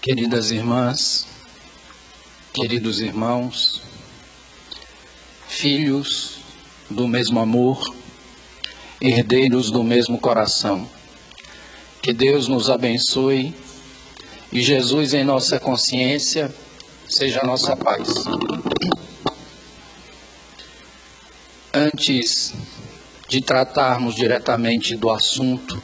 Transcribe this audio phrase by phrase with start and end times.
[0.00, 1.26] Queridas irmãs,
[2.52, 3.82] queridos irmãos,
[5.48, 6.38] filhos
[6.88, 7.94] do mesmo amor,
[9.00, 10.88] herdeiros do mesmo coração,
[12.00, 13.54] que Deus nos abençoe
[14.52, 16.54] e Jesus em nossa consciência
[17.08, 18.08] seja a nossa paz.
[21.74, 22.54] Antes
[23.28, 25.82] de tratarmos diretamente do assunto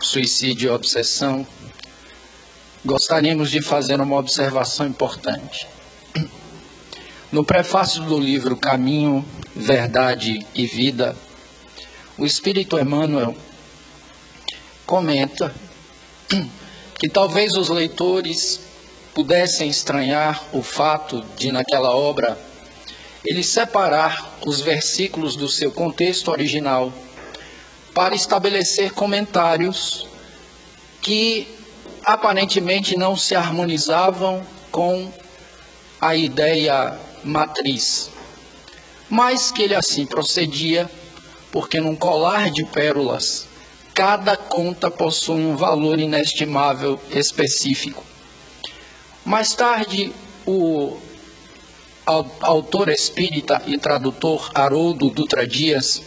[0.00, 1.46] suicídio e obsessão,
[2.88, 5.68] gostaríamos de fazer uma observação importante.
[7.30, 9.22] No prefácio do livro Caminho,
[9.54, 11.14] Verdade e Vida,
[12.16, 13.36] o Espírito Emmanuel
[14.86, 15.54] comenta
[16.98, 18.58] que talvez os leitores
[19.12, 22.38] pudessem estranhar o fato de, naquela obra,
[23.22, 26.90] ele separar os versículos do seu contexto original
[27.92, 30.06] para estabelecer comentários
[31.02, 31.57] que
[32.04, 35.12] aparentemente não se harmonizavam com
[36.00, 38.10] a ideia matriz,
[39.08, 40.90] mas que ele assim procedia,
[41.50, 43.46] porque num colar de pérolas,
[43.94, 48.04] cada conta possui um valor inestimável específico.
[49.24, 50.12] Mais tarde,
[50.46, 50.96] o
[52.06, 56.00] autor espírita e tradutor Haroldo Dutra Dias,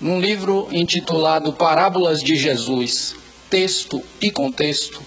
[0.00, 3.14] num livro intitulado Parábolas de Jesus,
[3.52, 5.02] texto e contexto,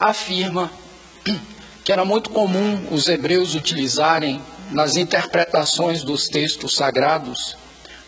[0.00, 0.68] afirma
[1.84, 7.56] que era muito comum os hebreus utilizarem nas interpretações dos textos sagrados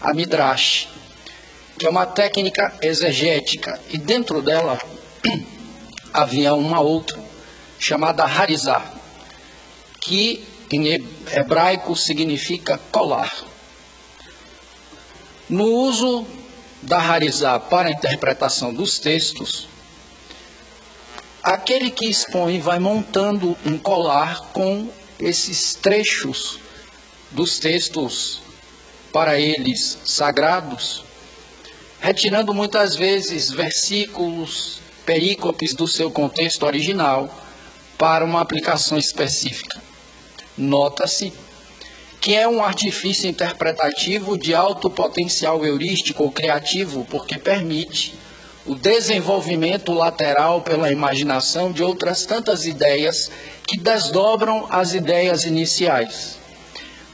[0.01, 0.89] a midrash,
[1.79, 4.77] que é uma técnica exegética, e dentro dela
[6.13, 7.17] havia uma outra
[7.79, 8.93] chamada harizá,
[10.01, 11.01] que em
[11.33, 13.33] hebraico significa colar.
[15.49, 16.27] No uso
[16.83, 19.69] da Harizá para a interpretação dos textos,
[21.43, 26.59] aquele que expõe vai montando um colar com esses trechos
[27.31, 28.41] dos textos
[29.13, 31.05] para eles sagrados,
[32.01, 37.29] retirando muitas vezes versículos, perícopes do seu contexto original
[37.97, 39.83] para uma aplicação específica.
[40.57, 41.33] Nota-se
[42.29, 48.15] que é um artifício interpretativo de alto potencial heurístico ou criativo, porque permite
[48.67, 53.31] o desenvolvimento lateral pela imaginação de outras tantas ideias
[53.67, 56.39] que desdobram as ideias iniciais.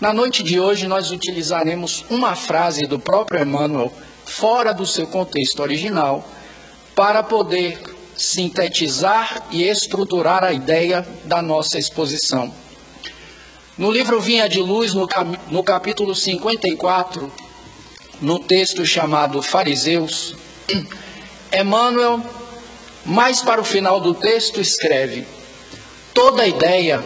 [0.01, 3.93] Na noite de hoje, nós utilizaremos uma frase do próprio Emmanuel,
[4.25, 6.29] fora do seu contexto original,
[6.93, 7.81] para poder
[8.17, 12.64] sintetizar e estruturar a ideia da nossa exposição.
[13.77, 15.09] No livro Vinha de Luz, no,
[15.51, 17.33] no capítulo 54,
[18.21, 20.37] no texto chamado Fariseus,
[21.53, 22.23] Emmanuel,
[23.05, 25.27] mais para o final do texto, escreve:
[26.15, 27.05] toda ideia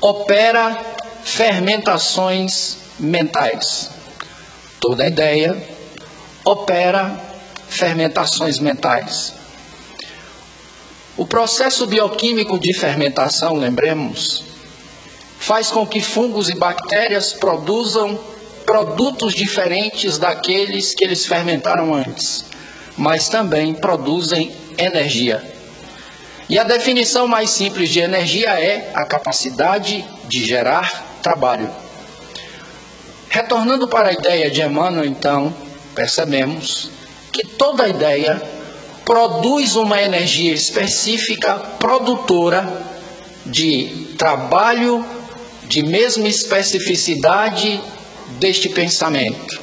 [0.00, 0.82] opera
[1.22, 3.90] fermentações mentais.
[4.80, 5.54] Toda ideia
[6.42, 7.14] opera
[7.68, 9.34] fermentações mentais.
[11.14, 14.49] O processo bioquímico de fermentação, lembremos,
[15.40, 18.20] faz com que fungos e bactérias produzam
[18.66, 22.44] produtos diferentes daqueles que eles fermentaram antes,
[22.96, 25.42] mas também produzem energia.
[26.48, 31.70] E a definição mais simples de energia é a capacidade de gerar trabalho.
[33.30, 35.54] Retornando para a ideia de Emmanuel, então,
[35.94, 36.90] percebemos
[37.32, 38.42] que toda ideia
[39.06, 42.68] produz uma energia específica produtora
[43.46, 45.04] de trabalho
[45.70, 47.80] de mesma especificidade
[48.40, 49.60] deste pensamento.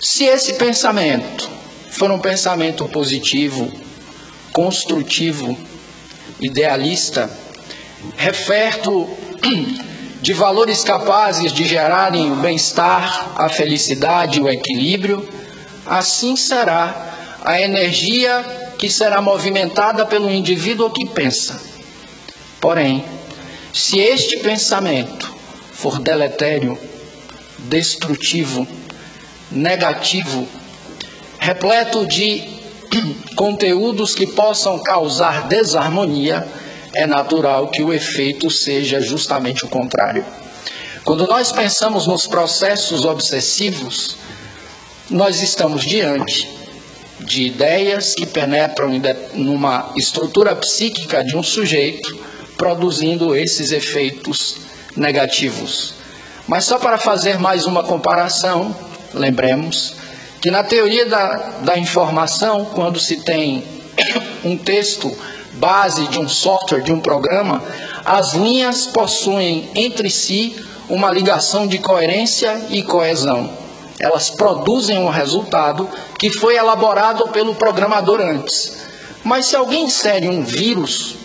[0.00, 1.48] Se esse pensamento
[1.92, 3.70] for um pensamento positivo,
[4.52, 5.56] construtivo,
[6.40, 7.30] idealista,
[8.16, 9.08] referto
[10.20, 15.26] de valores capazes de gerarem o bem-estar, a felicidade, o equilíbrio,
[15.86, 17.14] assim será
[17.44, 21.62] a energia que será movimentada pelo indivíduo que pensa.
[22.60, 23.04] Porém,
[23.76, 25.30] se este pensamento
[25.70, 26.78] for deletério,
[27.58, 28.66] destrutivo,
[29.50, 30.48] negativo,
[31.38, 32.42] repleto de
[33.36, 36.48] conteúdos que possam causar desarmonia,
[36.94, 40.24] é natural que o efeito seja justamente o contrário.
[41.04, 44.16] Quando nós pensamos nos processos obsessivos,
[45.10, 46.48] nós estamos diante
[47.20, 48.90] de ideias que penetram
[49.34, 54.56] numa estrutura psíquica de um sujeito produzindo esses efeitos
[54.96, 55.94] negativos.
[56.48, 58.74] Mas só para fazer mais uma comparação,
[59.12, 59.94] lembremos
[60.40, 63.64] que na teoria da, da informação, quando se tem
[64.44, 65.12] um texto
[65.54, 67.62] base de um software, de um programa,
[68.04, 70.56] as linhas possuem entre si
[70.88, 73.50] uma ligação de coerência e coesão.
[73.98, 75.88] Elas produzem um resultado
[76.18, 78.76] que foi elaborado pelo programador antes.
[79.24, 81.16] Mas se alguém insere um vírus,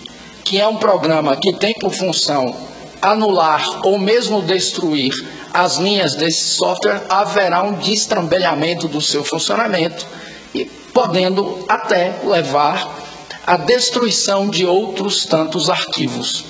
[0.43, 2.55] que é um programa que tem por função
[3.01, 5.11] anular ou mesmo destruir
[5.53, 10.05] as linhas desse software, haverá um destrambelhamento do seu funcionamento
[10.53, 12.99] e podendo até levar
[13.45, 16.45] à destruição de outros tantos arquivos.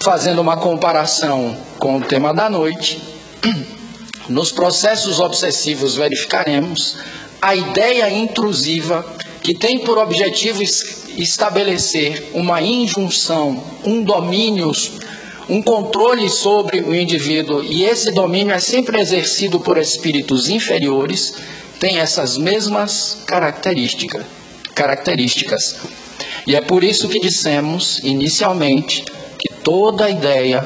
[0.00, 3.02] Fazendo uma comparação com o tema da noite,
[4.28, 6.96] nos processos obsessivos verificaremos
[7.42, 9.04] a ideia intrusiva
[9.48, 14.70] que tem por objetivo estabelecer uma injunção, um domínio,
[15.48, 21.32] um controle sobre o indivíduo, e esse domínio é sempre exercido por espíritos inferiores,
[21.80, 24.26] tem essas mesmas características.
[24.74, 25.76] características.
[26.46, 29.02] E é por isso que dissemos inicialmente
[29.38, 30.62] que toda ideia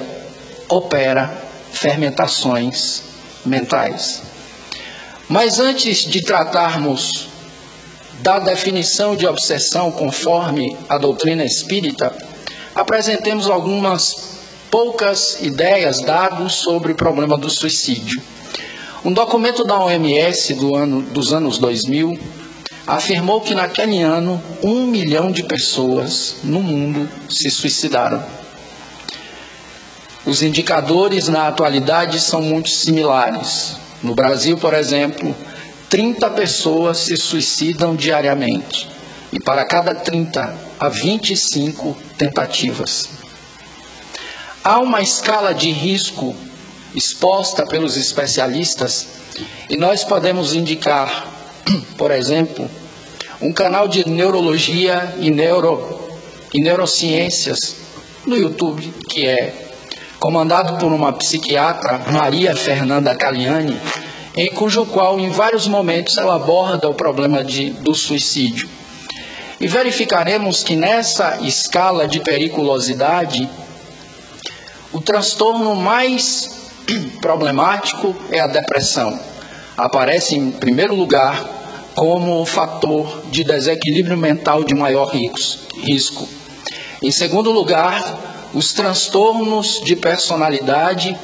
[0.68, 1.32] opera
[1.70, 3.00] fermentações
[3.46, 4.22] mentais.
[5.28, 7.30] Mas antes de tratarmos
[8.22, 12.14] da definição de obsessão conforme a doutrina espírita,
[12.72, 14.38] apresentemos algumas
[14.70, 18.22] poucas ideias, dados sobre o problema do suicídio.
[19.04, 22.16] Um documento da OMS do ano, dos anos 2000
[22.86, 28.24] afirmou que naquele ano um milhão de pessoas no mundo se suicidaram.
[30.24, 33.76] Os indicadores na atualidade são muito similares.
[34.00, 35.34] No Brasil, por exemplo,
[35.92, 38.88] 30 pessoas se suicidam diariamente.
[39.30, 43.10] E para cada 30, há 25 tentativas.
[44.64, 46.34] Há uma escala de risco
[46.94, 49.06] exposta pelos especialistas
[49.68, 51.26] e nós podemos indicar,
[51.98, 52.70] por exemplo,
[53.42, 56.08] um canal de neurologia e, neuro,
[56.54, 57.76] e neurociências
[58.24, 59.68] no YouTube, que é
[60.18, 63.78] comandado por uma psiquiatra, Maria Fernanda Caliani,
[64.36, 68.68] em cujo qual em vários momentos ela aborda o problema de, do suicídio.
[69.60, 73.48] E verificaremos que nessa escala de periculosidade,
[74.92, 76.70] o transtorno mais
[77.20, 79.18] problemático é a depressão.
[79.76, 81.44] Aparece em primeiro lugar
[81.94, 86.28] como o fator de desequilíbrio mental de maior risco.
[87.02, 91.16] Em segundo lugar, os transtornos de personalidade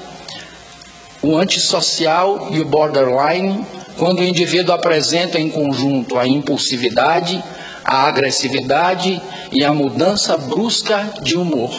[1.22, 3.64] o antissocial e o borderline,
[3.96, 7.42] quando o indivíduo apresenta em conjunto a impulsividade,
[7.84, 9.20] a agressividade
[9.52, 11.70] e a mudança brusca de humor.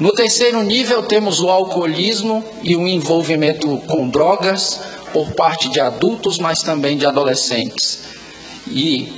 [0.00, 4.80] No terceiro nível, temos o alcoolismo e o envolvimento com drogas
[5.12, 8.00] por parte de adultos, mas também de adolescentes.
[8.66, 9.12] E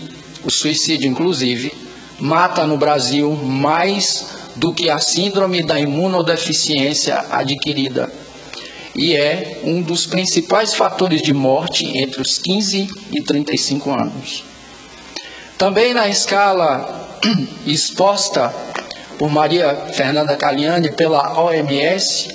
[0.45, 1.73] o suicídio, inclusive,
[2.19, 4.27] mata no Brasil mais
[4.57, 8.26] do que a síndrome da imunodeficiência adquirida
[8.97, 14.45] e é um dos principais fatores de morte entre os 15 e 35 anos.
[15.59, 17.19] Também na escala
[17.67, 18.53] exposta
[19.19, 22.29] por Maria Fernanda Caliani pela OMS,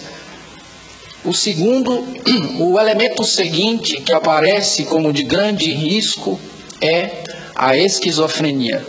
[1.25, 2.07] o segundo,
[2.59, 6.39] o elemento seguinte que aparece como de grande risco
[6.79, 7.23] é
[7.55, 8.85] a esquizofrenia.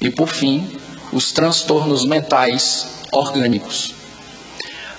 [0.00, 0.66] E por fim,
[1.12, 3.99] os transtornos mentais orgânicos.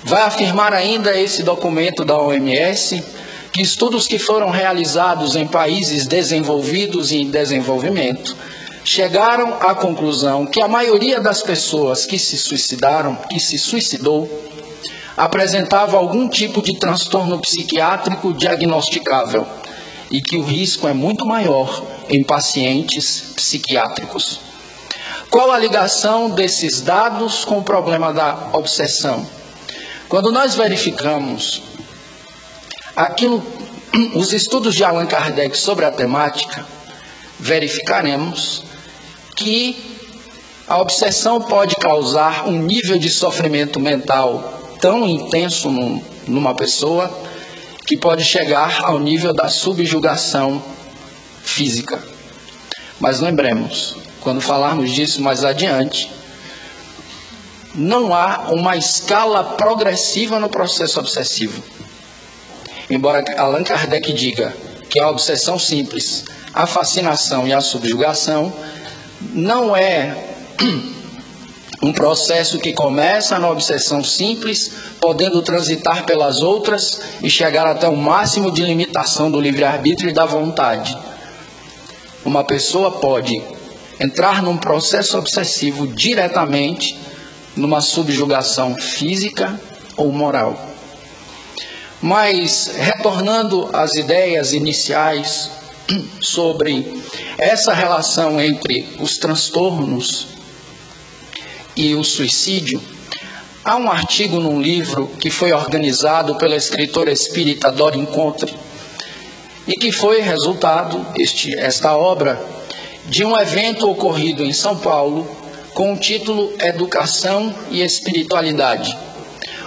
[0.03, 3.03] Vai afirmar ainda esse documento da OMS
[3.51, 8.35] que estudos que foram realizados em países desenvolvidos e em desenvolvimento
[8.83, 14.29] chegaram à conclusão que a maioria das pessoas que se suicidaram, que se suicidou,
[15.15, 19.45] apresentava algum tipo de transtorno psiquiátrico diagnosticável
[20.09, 24.39] e que o risco é muito maior em pacientes psiquiátricos.
[25.29, 29.25] Qual a ligação desses dados com o problema da obsessão?
[30.11, 31.61] Quando nós verificamos
[32.93, 33.41] aquilo,
[34.13, 36.65] os estudos de Allan Kardec sobre a temática,
[37.39, 38.61] verificaremos
[39.37, 39.81] que
[40.67, 47.09] a obsessão pode causar um nível de sofrimento mental tão intenso num, numa pessoa
[47.87, 50.61] que pode chegar ao nível da subjugação
[51.41, 51.97] física.
[52.99, 56.11] Mas lembremos, quando falarmos disso mais adiante,
[57.75, 61.63] não há uma escala progressiva no processo obsessivo.
[62.89, 64.53] Embora Allan Kardec diga
[64.89, 68.53] que a obsessão simples, a fascinação e a subjugação
[69.33, 70.17] não é
[71.81, 77.95] um processo que começa na obsessão simples, podendo transitar pelas outras e chegar até o
[77.95, 80.97] máximo de limitação do livre-arbítrio e da vontade.
[82.25, 83.41] Uma pessoa pode
[83.99, 86.99] entrar num processo obsessivo diretamente
[87.55, 89.59] numa subjugação física
[89.97, 90.69] ou moral.
[92.01, 95.51] Mas, retornando às ideias iniciais
[96.21, 97.01] sobre
[97.37, 100.27] essa relação entre os transtornos
[101.75, 102.81] e o suicídio,
[103.63, 108.53] há um artigo num livro que foi organizado pela escritora espírita Dora Encontre
[109.67, 112.43] e que foi resultado, este, esta obra,
[113.05, 115.40] de um evento ocorrido em São Paulo
[115.73, 118.95] com o título Educação e Espiritualidade.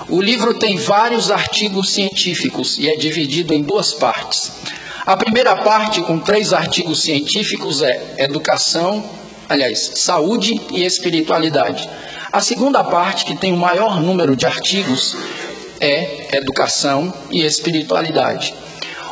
[0.08, 4.52] O livro tem vários artigos científicos e é dividido em duas partes.
[5.06, 9.04] A primeira parte, com três artigos científicos, é Educação,
[9.48, 11.88] aliás, Saúde e Espiritualidade.
[12.30, 15.16] A segunda parte, que tem o maior número de artigos,
[15.80, 18.54] é Educação e Espiritualidade.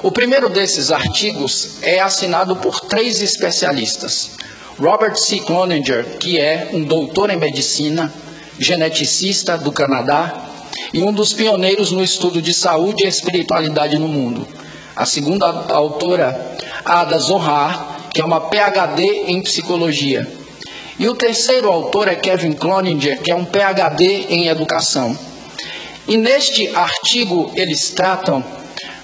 [0.03, 4.33] O primeiro desses artigos é assinado por três especialistas.
[4.79, 5.41] Robert C.
[5.41, 8.13] Cloninger, que é um doutor em medicina,
[8.59, 10.51] geneticista do Canadá
[10.93, 14.47] e um dos pioneiros no estudo de saúde e espiritualidade no mundo.
[14.97, 20.31] A segunda autora, Ada Zohar, que é uma PhD em psicologia.
[20.99, 25.17] E o terceiro autor é Kevin Cloninger, que é um PhD em educação.
[26.07, 28.45] E neste artigo eles tratam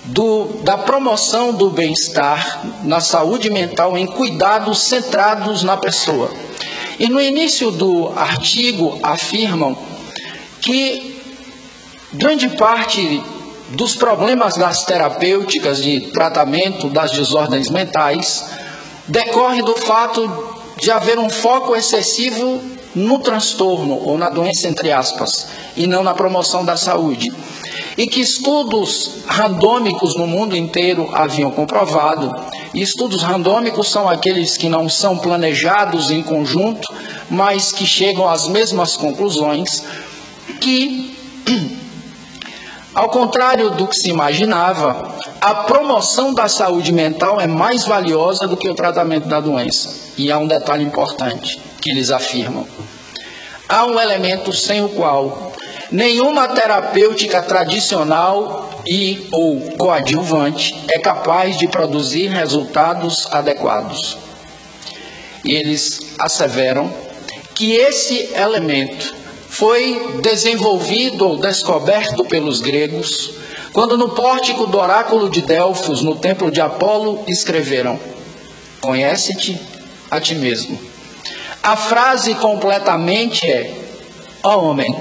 [0.09, 6.31] do, da promoção do bem-estar na saúde mental em cuidados centrados na pessoa.
[6.99, 9.77] E no início do artigo afirmam
[10.61, 11.23] que
[12.13, 13.23] grande parte
[13.71, 18.47] dos problemas das terapêuticas de tratamento das desordens mentais
[19.07, 22.63] decorre do fato de haver um foco excessivo
[22.95, 27.31] no transtorno ou na doença entre aspas e não na promoção da saúde
[27.97, 32.35] e que estudos randômicos no mundo inteiro haviam comprovado.
[32.75, 36.89] E estudos randômicos são aqueles que não são planejados em conjunto,
[37.31, 39.83] mas que chegam às mesmas conclusões,
[40.61, 41.17] que,
[42.95, 48.57] ao contrário do que se imaginava, a promoção da saúde mental é mais valiosa do
[48.57, 50.13] que o tratamento da doença.
[50.17, 52.67] E há um detalhe importante que eles afirmam.
[53.69, 55.53] Há um elemento sem o qual
[55.91, 64.19] Nenhuma terapêutica tradicional e ou coadjuvante é capaz de produzir resultados adequados.
[65.45, 66.93] E eles asseveram
[67.55, 69.15] que esse elemento
[69.49, 73.39] foi desenvolvido ou descoberto pelos gregos
[73.73, 77.99] quando no pórtico do oráculo de Delfos, no templo de Apolo, escreveram:
[78.81, 79.57] Conhece-te
[80.11, 80.79] a ti mesmo.
[81.63, 83.73] A frase completamente é:
[84.43, 84.93] Ó oh, homem,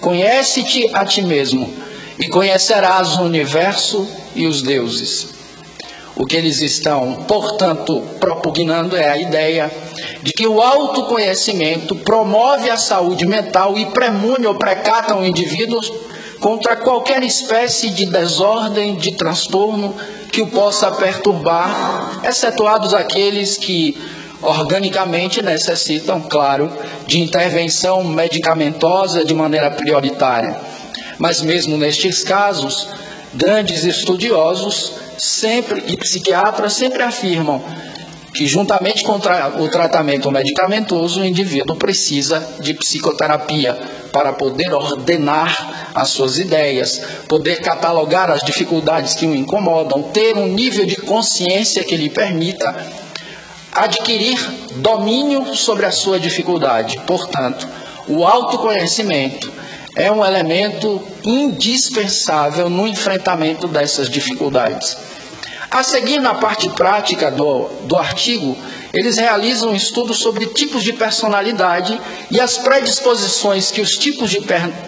[0.00, 1.72] Conhece-te a ti mesmo
[2.18, 5.28] e conhecerás o universo e os deuses.
[6.16, 9.70] O que eles estão, portanto, propugnando é a ideia
[10.22, 15.80] de que o autoconhecimento promove a saúde mental e premune ou precata o indivíduo
[16.40, 19.94] contra qualquer espécie de desordem, de transtorno
[20.32, 23.96] que o possa perturbar, excetuados aqueles que
[24.42, 26.70] organicamente necessitam, claro,
[27.06, 30.56] de intervenção medicamentosa de maneira prioritária.
[31.18, 32.88] Mas mesmo nestes casos,
[33.34, 37.62] grandes estudiosos sempre e psiquiatras sempre afirmam
[38.32, 43.74] que juntamente com o tratamento medicamentoso, o indivíduo precisa de psicoterapia
[44.12, 50.46] para poder ordenar as suas ideias, poder catalogar as dificuldades que o incomodam, ter um
[50.46, 52.74] nível de consciência que lhe permita
[53.84, 54.38] adquirir
[54.76, 57.00] domínio sobre a sua dificuldade.
[57.06, 57.66] Portanto,
[58.08, 59.50] o autoconhecimento
[59.96, 64.96] é um elemento indispensável no enfrentamento dessas dificuldades.
[65.70, 68.56] A seguir, na parte prática do, do artigo,
[68.92, 71.98] eles realizam um estudo sobre tipos de personalidade
[72.30, 74.40] e as predisposições que os tipos de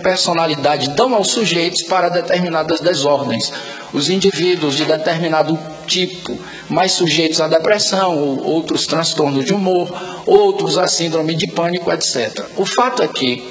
[0.02, 3.52] personalidade dão aos sujeitos para determinadas desordens.
[3.92, 5.56] Os indivíduos de determinado
[5.86, 6.36] tipo,
[6.68, 9.88] mais sujeitos à depressão, ou outros transtornos de humor,
[10.26, 12.46] outros à síndrome de pânico, etc.
[12.56, 13.46] O fato é que,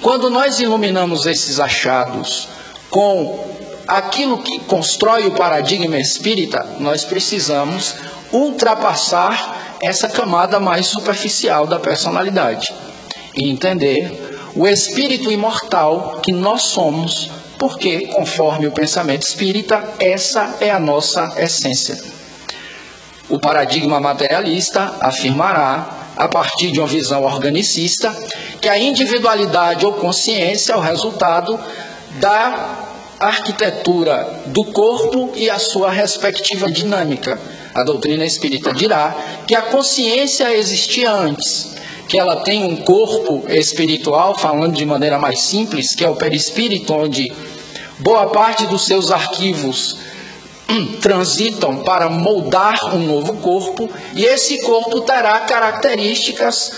[0.00, 2.48] quando nós iluminamos esses achados
[2.90, 7.94] com aquilo que constrói o paradigma espírita, nós precisamos
[8.32, 12.72] ultrapassar essa camada mais superficial da personalidade
[13.34, 20.70] e entender o espírito imortal que nós somos, porque, conforme o pensamento espírita, essa é
[20.70, 21.98] a nossa essência.
[23.28, 28.14] O paradigma materialista afirmará, a partir de uma visão organicista,
[28.60, 31.58] que a individualidade ou consciência é o resultado
[32.18, 32.86] da
[33.20, 37.38] arquitetura do corpo e a sua respectiva dinâmica
[37.76, 39.14] A doutrina espírita dirá
[39.46, 41.74] que a consciência existia antes,
[42.08, 46.94] que ela tem um corpo espiritual, falando de maneira mais simples, que é o perispírito,
[46.94, 47.30] onde
[47.98, 49.98] boa parte dos seus arquivos
[50.70, 56.72] hum, transitam para moldar um novo corpo, e esse corpo terá características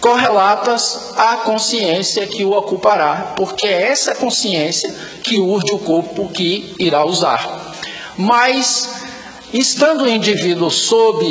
[0.00, 6.76] correlatas à consciência que o ocupará, porque é essa consciência que urge o corpo que
[6.78, 7.74] irá usar.
[8.16, 9.03] Mas,
[9.58, 11.24] estando o indivíduo sob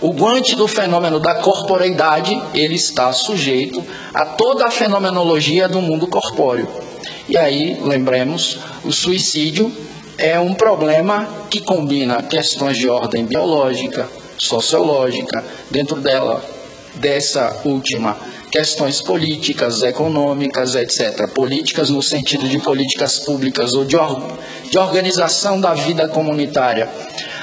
[0.00, 6.06] o guante do fenômeno da corporeidade, ele está sujeito a toda a fenomenologia do mundo
[6.06, 6.66] corpóreo.
[7.28, 9.70] E aí, lembremos, o suicídio
[10.18, 16.42] é um problema que combina questões de ordem biológica, sociológica, dentro dela
[16.94, 18.16] dessa última
[18.50, 21.28] questões políticas, econômicas, etc.
[21.28, 26.88] Políticas no sentido de políticas públicas ou de, or de organização da vida comunitária.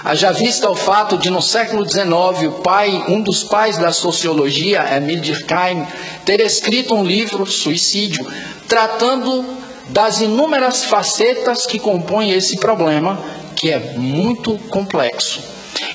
[0.07, 4.95] Haja vista o fato de, no século XIX, o pai, um dos pais da sociologia,
[4.95, 5.85] Emile Durkheim,
[6.23, 8.25] ter escrito um livro, Suicídio,
[8.69, 9.43] tratando
[9.89, 13.19] das inúmeras facetas que compõem esse problema,
[13.53, 15.41] que é muito complexo.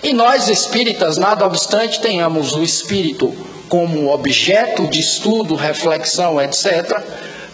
[0.03, 3.33] E nós espíritas, nada obstante, tenhamos o espírito
[3.67, 7.03] como objeto de estudo, reflexão, etc.,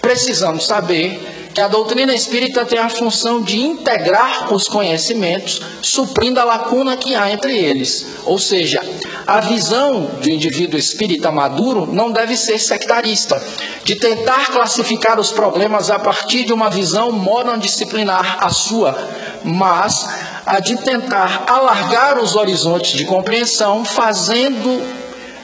[0.03, 6.45] precisamos saber que a doutrina espírita tem a função de integrar os conhecimentos, suprindo a
[6.45, 8.07] lacuna que há entre eles.
[8.25, 8.81] Ou seja,
[9.27, 13.43] a visão um indivíduo espírita maduro não deve ser sectarista,
[13.85, 18.97] de tentar classificar os problemas a partir de uma visão monodisciplinar, a sua,
[19.45, 20.09] mas
[20.47, 24.83] a de tentar alargar os horizontes de compreensão, fazendo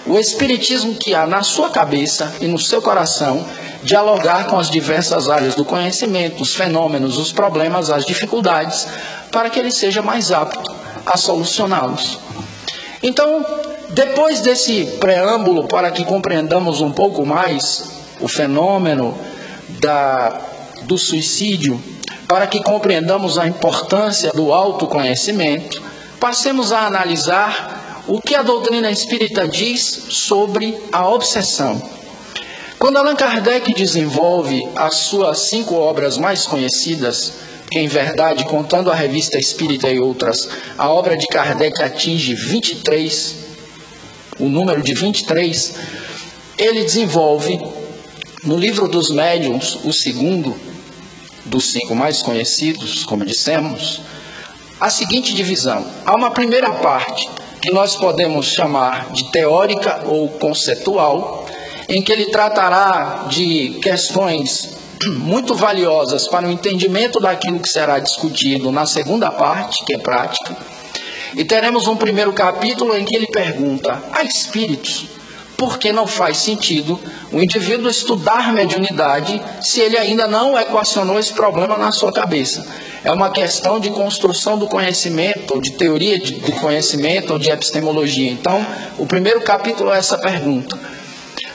[0.07, 3.47] o espiritismo que há na sua cabeça e no seu coração
[3.85, 8.89] dialogar com as diversas áreas do conhecimento, os fenômenos, os problemas, as dificuldades,
[9.31, 10.75] para que ele seja mais apto
[11.07, 12.19] a solucioná-los.
[13.03, 13.45] Então,
[13.91, 19.17] depois desse preâmbulo, para que compreendamos um pouco mais o fenômeno
[19.81, 20.41] da,
[20.83, 21.81] do suicídio,
[22.27, 25.83] para que compreendamos a importância do autoconhecimento,
[26.19, 31.81] passemos a analisar o que a doutrina espírita diz sobre a obsessão.
[32.85, 37.33] Quando Allan Kardec desenvolve as suas cinco obras mais conhecidas,
[37.71, 43.37] que em verdade, contando a revista Espírita e outras, a obra de Kardec atinge 23,
[44.39, 45.77] o número de 23,
[46.59, 47.59] ele desenvolve
[48.45, 50.55] no livro dos médiuns, o segundo,
[51.47, 54.03] dos cinco mais conhecidos, como dissemos,
[54.79, 55.87] a seguinte divisão.
[56.05, 57.31] Há uma primeira parte
[57.63, 61.44] que nós podemos chamar de teórica ou conceitual,
[61.89, 64.77] em que ele tratará de questões
[65.19, 70.57] muito valiosas para o entendimento daquilo que será discutido na segunda parte, que é prática.
[71.37, 75.15] E teremos um primeiro capítulo em que ele pergunta: há espíritos?
[75.57, 76.99] porque não faz sentido
[77.33, 82.67] o indivíduo estudar mediunidade se ele ainda não equacionou esse problema na sua cabeça.
[83.05, 88.31] É uma questão de construção do conhecimento, de teoria do conhecimento, ou de epistemologia.
[88.31, 88.65] Então,
[88.99, 90.79] o primeiro capítulo é essa pergunta.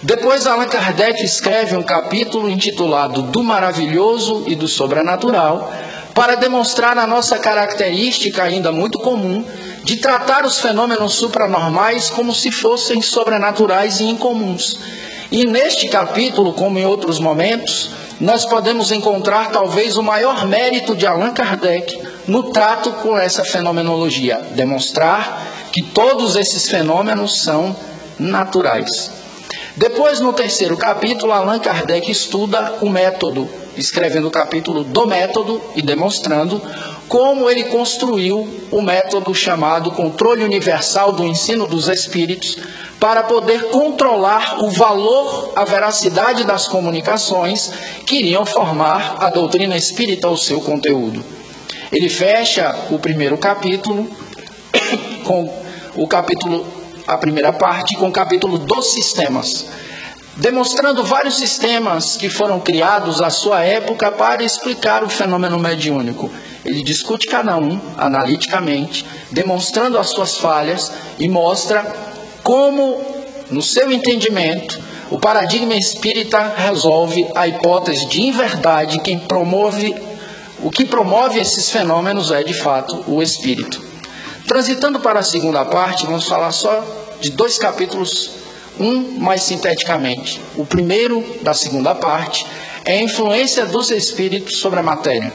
[0.02, 5.74] Depois, Allan Kardec escreve um capítulo intitulado Do Maravilhoso e do Sobrenatural,
[6.14, 9.44] para demonstrar a nossa característica ainda muito comum
[9.84, 14.80] de tratar os fenômenos supranormais como se fossem sobrenaturais e incomuns.
[15.32, 21.06] E neste capítulo, como em outros momentos, nós podemos encontrar talvez o maior mérito de
[21.06, 27.76] Allan Kardec no trato com essa fenomenologia, demonstrar que todos esses fenômenos são
[28.18, 29.19] naturais.
[29.80, 35.82] Depois, no terceiro capítulo, Allan Kardec estuda o método, escrevendo o capítulo do método e
[35.82, 36.62] demonstrando
[37.08, 42.58] como ele construiu o método chamado controle universal do ensino dos espíritos
[43.00, 47.72] para poder controlar o valor, a veracidade das comunicações
[48.06, 51.24] que iriam formar a doutrina espírita, o seu conteúdo.
[51.90, 54.10] Ele fecha o primeiro capítulo
[55.24, 55.50] com
[55.96, 56.68] o capítulo,
[57.10, 59.66] a primeira parte, com o capítulo dos sistemas,
[60.38, 66.30] demonstrando vários sistemas que foram criados à sua época para explicar o fenômeno mediúnico.
[66.64, 71.84] Ele discute cada um analiticamente, demonstrando as suas falhas e mostra
[72.44, 73.02] como,
[73.50, 79.00] no seu entendimento, o paradigma espírita resolve a hipótese de inverdade.
[79.00, 79.96] Quem promove,
[80.62, 83.82] o que promove esses fenômenos é, de fato, o espírito.
[84.48, 88.32] Transitando para a segunda parte, vamos falar só de dois capítulos,
[88.80, 90.42] um mais sinteticamente.
[90.56, 92.46] O primeiro da segunda parte
[92.86, 95.32] é a influência dos espíritos sobre a matéria.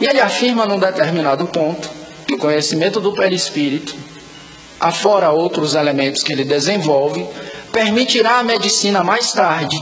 [0.00, 1.88] E ele afirma num determinado ponto
[2.26, 3.94] que o conhecimento do perispírito
[4.80, 7.26] afora outros elementos que ele desenvolve,
[7.70, 9.78] permitirá à medicina mais tarde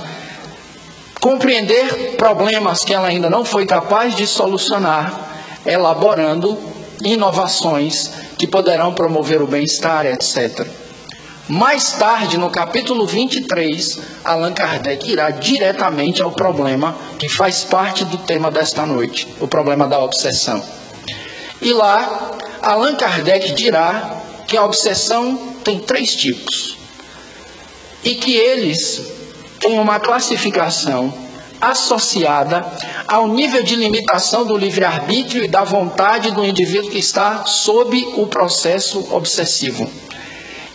[1.20, 6.58] compreender problemas que ela ainda não foi capaz de solucionar, elaborando
[7.02, 10.66] inovações que poderão promover o bem-estar, etc.
[11.48, 18.18] Mais tarde, no capítulo 23, Allan Kardec irá diretamente ao problema que faz parte do
[18.18, 20.62] tema desta noite, o problema da obsessão.
[21.62, 26.76] E lá, Allan Kardec dirá que a obsessão tem três tipos
[28.04, 29.00] e que eles
[29.58, 31.14] têm uma classificação
[31.58, 32.62] associada
[33.06, 38.26] ao nível de limitação do livre-arbítrio e da vontade do indivíduo que está sob o
[38.26, 39.90] processo obsessivo.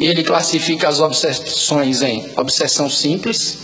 [0.04, 3.60] E ele classifica as obsessões em obsessão simples,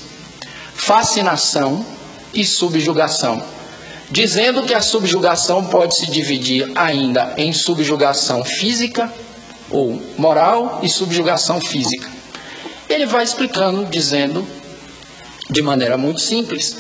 [0.74, 1.86] fascinação
[2.34, 3.44] e subjugação,
[4.10, 9.14] dizendo que a subjugação pode se dividir ainda em subjugação física
[9.70, 12.10] ou moral e subjugação física.
[12.88, 14.48] Ele vai explicando, dizendo
[15.50, 16.78] de maneira muito simples,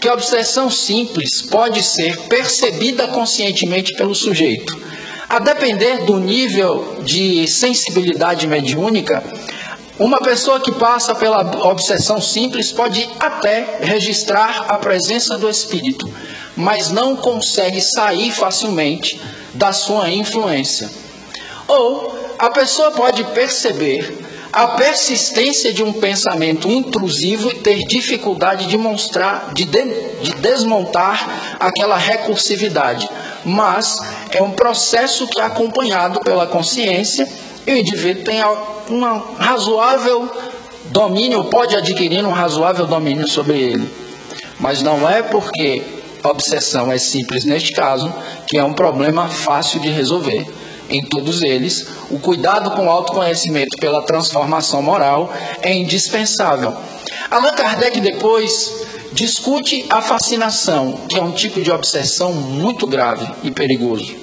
[0.00, 4.76] que a obsessão simples pode ser percebida conscientemente pelo sujeito.
[5.28, 9.22] A depender do nível de sensibilidade mediúnica,
[9.98, 16.08] uma pessoa que passa pela obsessão simples pode até registrar a presença do espírito,
[16.54, 19.20] mas não consegue sair facilmente
[19.54, 20.88] da sua influência.
[21.66, 24.25] Ou a pessoa pode perceber
[24.56, 29.84] a persistência de um pensamento intrusivo e ter dificuldade de mostrar, de, de,
[30.22, 33.06] de desmontar aquela recursividade.
[33.44, 33.98] Mas
[34.30, 37.28] é um processo que é acompanhado pela consciência
[37.66, 38.42] e o indivíduo tem
[38.88, 39.02] um
[39.36, 40.26] razoável
[40.86, 43.92] domínio, pode adquirir um razoável domínio sobre ele.
[44.58, 45.82] Mas não é porque
[46.24, 48.10] a obsessão é simples neste caso
[48.48, 50.46] que é um problema fácil de resolver
[50.88, 56.74] em todos eles, o cuidado com o autoconhecimento pela transformação moral é indispensável.
[57.30, 63.50] Allan Kardec depois discute a fascinação, que é um tipo de obsessão muito grave e
[63.50, 64.14] perigoso.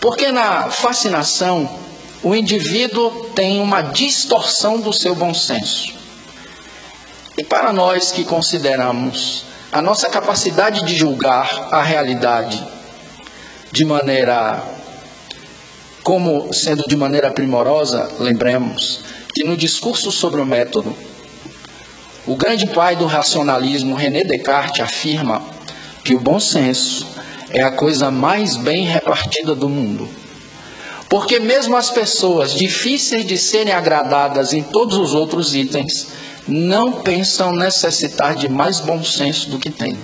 [0.00, 1.68] Porque na fascinação,
[2.22, 5.94] o indivíduo tem uma distorção do seu bom senso.
[7.36, 12.62] E para nós que consideramos a nossa capacidade de julgar a realidade
[13.72, 14.62] de maneira
[16.02, 19.00] como sendo de maneira primorosa, lembremos
[19.34, 20.94] que no discurso sobre o método,
[22.26, 25.42] o grande pai do racionalismo, René Descartes, afirma
[26.04, 27.06] que o bom senso
[27.50, 30.08] é a coisa mais bem repartida do mundo.
[31.08, 36.08] Porque mesmo as pessoas difíceis de serem agradadas em todos os outros itens,
[36.46, 39.98] não pensam necessitar de mais bom senso do que têm.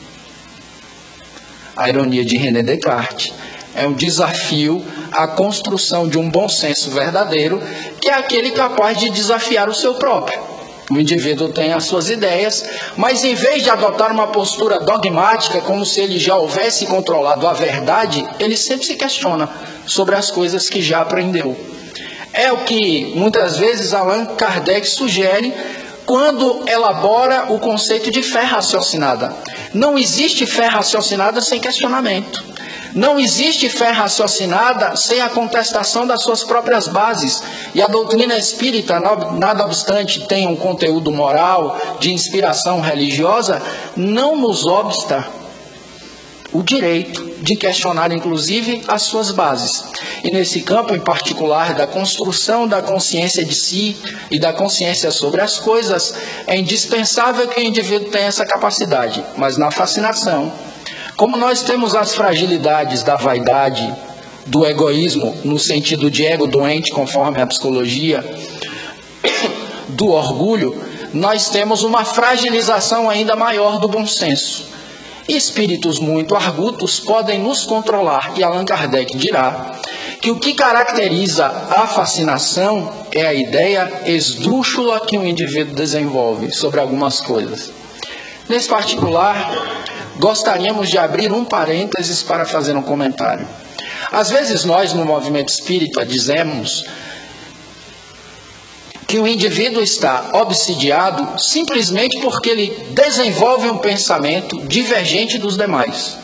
[1.77, 3.33] A ironia de René Descartes
[3.77, 7.63] é um desafio à construção de um bom senso verdadeiro,
[8.01, 10.57] que é aquele capaz de desafiar o seu próprio.
[10.91, 12.65] O indivíduo tem as suas ideias,
[12.97, 17.53] mas em vez de adotar uma postura dogmática, como se ele já houvesse controlado a
[17.53, 19.49] verdade, ele sempre se questiona
[19.85, 21.57] sobre as coisas que já aprendeu.
[22.33, 25.53] É o que muitas vezes Allan Kardec sugere
[26.05, 29.35] quando elabora o conceito de fé raciocinada.
[29.75, 32.56] Não existe fé raciocinada sem questionamento.
[32.97, 37.43] Não existe fé raciocinada sem a contestação das suas próprias bases.
[37.75, 38.99] E a doutrina espírita,
[39.39, 43.61] nada obstante, tem um conteúdo moral, de inspiração religiosa,
[43.95, 45.29] não nos obsta
[46.55, 49.85] o direito de questionar, inclusive, as suas bases.
[50.25, 53.95] E nesse campo em particular da construção da consciência de si
[54.31, 56.15] e da consciência sobre as coisas,
[56.47, 59.23] é indispensável que o indivíduo tenha essa capacidade.
[59.37, 60.51] Mas na fascinação,
[61.17, 63.91] como nós temos as fragilidades da vaidade,
[64.47, 68.25] do egoísmo, no sentido de ego doente, conforme a psicologia,
[69.89, 70.79] do orgulho,
[71.15, 74.67] nós temos uma fragilização ainda maior do bom senso.
[75.27, 79.73] Espíritos muito argutos podem nos controlar, e Allan Kardec dirá
[80.21, 86.79] que o que caracteriza a fascinação é a ideia esdrúxula que um indivíduo desenvolve sobre
[86.79, 87.71] algumas coisas.
[88.49, 89.51] Nesse particular,
[90.19, 93.47] gostaríamos de abrir um parênteses para fazer um comentário.
[94.11, 96.85] Às vezes nós, no movimento espírita, dizemos
[99.07, 106.17] que o indivíduo está obsidiado simplesmente porque ele desenvolve um pensamento divergente dos demais.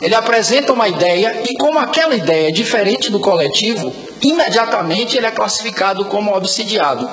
[0.00, 5.30] Ele apresenta uma ideia e, como aquela ideia é diferente do coletivo, imediatamente ele é
[5.30, 7.10] classificado como obsidiado.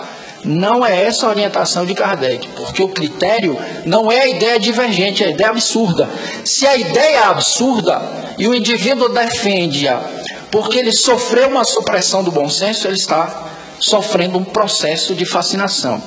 [0.48, 5.24] Não é essa a orientação de Kardec, porque o critério não é a ideia divergente,
[5.24, 6.10] é a ideia absurda.
[6.46, 8.02] Se a ideia é absurda
[8.38, 10.02] e o indivíduo defende-a
[10.50, 13.48] porque ele sofreu uma supressão do bom senso, ele está
[13.80, 16.02] sofrendo um processo de fascinação.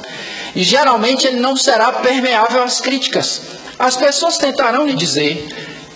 [0.56, 3.42] E geralmente ele não será permeável às críticas.
[3.78, 5.48] As pessoas tentarão lhe dizer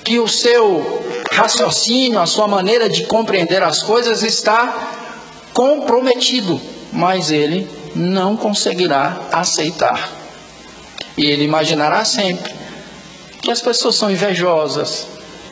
[0.05, 1.03] que o seu
[1.33, 4.93] raciocínio, a sua maneira de compreender as coisas está
[5.53, 6.61] comprometido,
[6.93, 10.11] mas ele não conseguirá aceitar.
[11.17, 12.53] E ele imaginará sempre
[13.41, 15.07] que as pessoas são invejosas,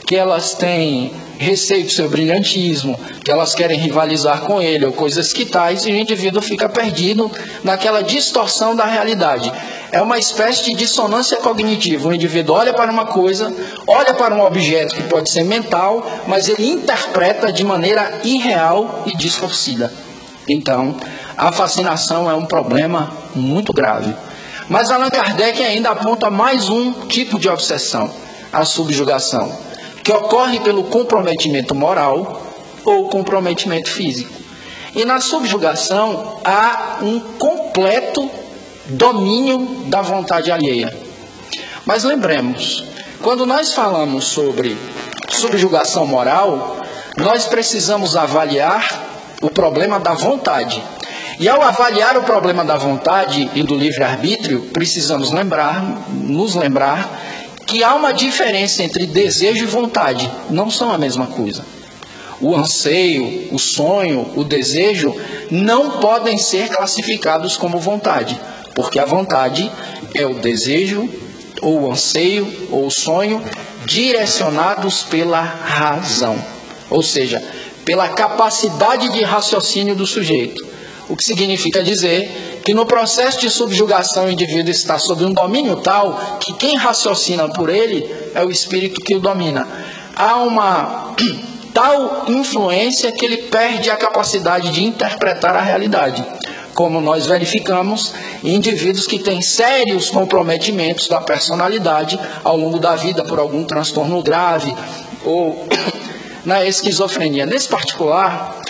[0.07, 5.33] que elas têm receio do seu brilhantismo, que elas querem rivalizar com ele, ou coisas
[5.33, 7.31] que tais, e o indivíduo fica perdido
[7.63, 9.53] naquela distorção da realidade.
[9.91, 12.09] É uma espécie de dissonância cognitiva.
[12.09, 13.55] O indivíduo olha para uma coisa,
[13.87, 19.17] olha para um objeto que pode ser mental, mas ele interpreta de maneira irreal e
[19.17, 19.93] distorcida.
[20.49, 20.97] Então,
[21.43, 24.15] a fascinação é um problema muito grave.
[24.69, 28.09] Mas Allan Kardec ainda aponta mais um tipo de obsessão,
[28.53, 29.53] a subjugação,
[30.05, 32.47] que ocorre pelo comprometimento moral
[32.85, 34.33] ou comprometimento físico.
[34.95, 38.31] E na subjugação há um completo
[38.87, 40.97] domínio da vontade alheia.
[41.85, 42.85] Mas lembremos,
[43.21, 44.79] quando nós falamos sobre
[45.29, 46.77] subjugação moral,
[47.17, 50.81] nós precisamos avaliar o problema da vontade.
[51.39, 57.21] E ao avaliar o problema da vontade e do livre-arbítrio, precisamos lembrar, nos lembrar
[57.67, 61.65] que há uma diferença entre desejo e vontade, não são a mesma coisa.
[62.41, 65.15] O anseio, o sonho, o desejo
[65.51, 68.39] não podem ser classificados como vontade,
[68.75, 69.71] porque a vontade
[70.15, 71.09] é o desejo,
[71.61, 73.43] ou o anseio, ou o sonho
[73.85, 76.37] direcionados pela razão.
[76.91, 77.43] Ou seja,
[77.85, 80.72] pela capacidade de raciocínio do sujeito.
[81.13, 85.77] O que significa dizer que no processo de subjugação o indivíduo está sob um domínio
[85.77, 89.69] tal que quem raciocina por ele é o espírito que o domina.
[90.17, 91.15] Há uma
[91.75, 96.25] tal influência que ele perde a capacidade de interpretar a realidade.
[96.73, 103.23] Como nós verificamos em indivíduos que têm sérios comprometimentos da personalidade ao longo da vida
[103.23, 104.75] por algum transtorno grave
[105.27, 105.69] ou
[106.43, 107.45] na esquizofrenia.
[107.45, 108.62] Nesse particular,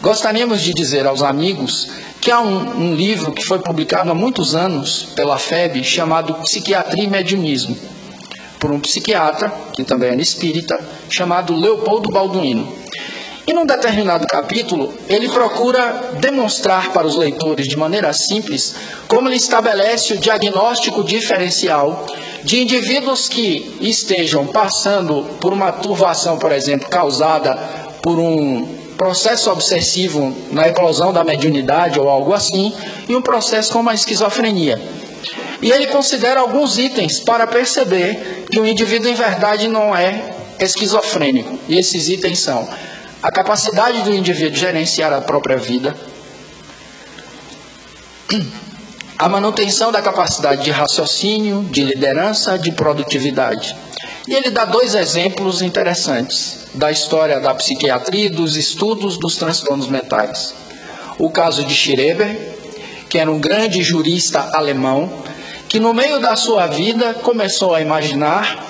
[0.00, 1.88] gostaríamos de dizer aos amigos
[2.20, 7.04] que há um, um livro que foi publicado há muitos anos pela FEB chamado Psiquiatria
[7.04, 7.76] e Mediunismo,
[8.58, 10.78] por um psiquiatra, que também era espírita,
[11.08, 12.72] chamado Leopoldo Balduino.
[13.46, 18.74] E num determinado capítulo, ele procura demonstrar para os leitores de maneira simples
[19.06, 22.04] como ele estabelece o diagnóstico diferencial
[22.42, 27.54] de indivíduos que estejam passando por uma turvação, por exemplo, causada
[28.02, 32.74] por um processo obsessivo na eclosão da mediunidade ou algo assim,
[33.08, 34.80] e um processo como a esquizofrenia.
[35.62, 41.58] E ele considera alguns itens para perceber que o indivíduo em verdade não é esquizofrênico.
[41.68, 42.68] E esses itens são
[43.22, 45.94] a capacidade do indivíduo gerenciar a própria vida,
[49.18, 53.74] a manutenção da capacidade de raciocínio, de liderança, de produtividade.
[54.26, 59.86] E ele dá dois exemplos interessantes da história da psiquiatria e dos estudos dos transtornos
[59.86, 60.52] mentais.
[61.16, 62.36] O caso de Schreber,
[63.08, 65.22] que era um grande jurista alemão,
[65.68, 68.64] que no meio da sua vida começou a imaginar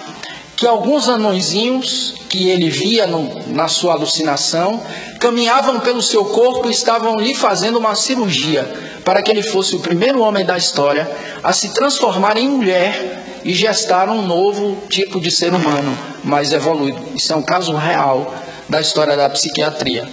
[0.57, 4.83] que alguns anõezinhos que ele via no, na sua alucinação
[5.19, 8.64] caminhavam pelo seu corpo e estavam lhe fazendo uma cirurgia
[9.05, 11.11] para que ele fosse o primeiro homem da história
[11.42, 17.01] a se transformar em mulher e gestar um novo tipo de ser humano, mais evoluído.
[17.15, 18.35] Isso é um caso real
[18.69, 20.09] da história da psiquiatria.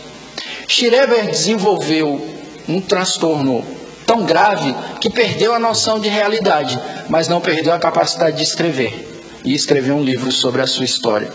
[0.67, 2.23] Schreber desenvolveu
[2.69, 3.65] um transtorno
[4.05, 9.09] tão grave que perdeu a noção de realidade, mas não perdeu a capacidade de escrever.
[9.43, 11.33] E escreveu um livro sobre a sua história.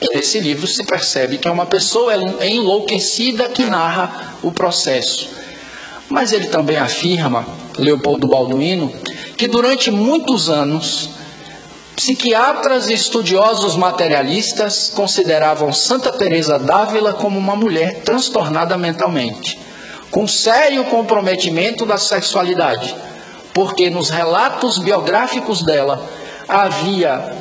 [0.00, 2.12] E nesse livro se percebe que é uma pessoa
[2.44, 5.28] enlouquecida que narra o processo.
[6.08, 7.46] Mas ele também afirma,
[7.78, 8.92] Leopoldo Balduino,
[9.36, 11.15] que durante muitos anos,
[11.96, 19.58] psiquiatras e estudiosos materialistas consideravam Santa Teresa d'Ávila como uma mulher transtornada mentalmente,
[20.10, 22.94] com sério comprometimento da sexualidade,
[23.54, 26.06] porque nos relatos biográficos dela
[26.46, 27.34] havia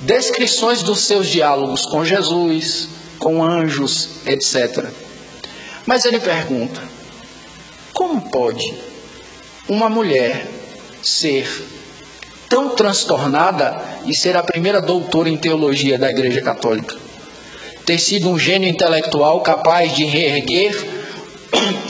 [0.00, 4.86] descrições dos seus diálogos com Jesus, com anjos, etc.
[5.86, 6.82] Mas ele pergunta:
[7.92, 8.74] como pode
[9.68, 10.48] uma mulher
[11.00, 11.79] ser
[12.50, 16.96] tão transtornada e ser a primeira doutora em teologia da Igreja Católica?
[17.86, 20.74] Ter sido um gênio intelectual capaz de reerguer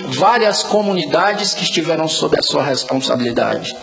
[0.09, 3.75] várias comunidades que estiveram sob a sua responsabilidade.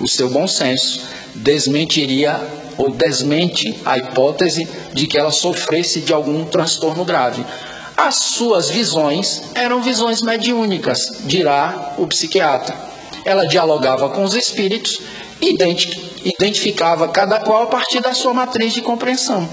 [0.00, 1.02] O seu bom senso
[1.34, 2.40] desmentiria
[2.78, 7.44] ou desmente a hipótese de que ela sofresse de algum transtorno grave.
[7.96, 12.74] As suas visões eram visões mediúnicas, dirá o psiquiatra.
[13.24, 15.00] Ela dialogava com os espíritos
[15.40, 15.56] e
[16.24, 19.48] identificava cada qual a partir da sua matriz de compreensão,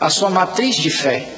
[0.00, 1.28] a sua matriz de fé.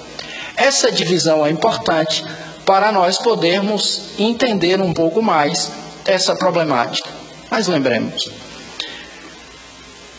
[0.57, 2.24] Essa divisão é importante
[2.64, 5.70] para nós podermos entender um pouco mais
[6.05, 7.09] essa problemática.
[7.51, 8.29] Mas lembremos,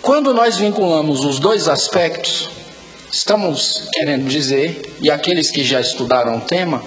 [0.01, 2.49] quando nós vinculamos os dois aspectos,
[3.11, 6.81] estamos querendo dizer, e aqueles que já estudaram o tema,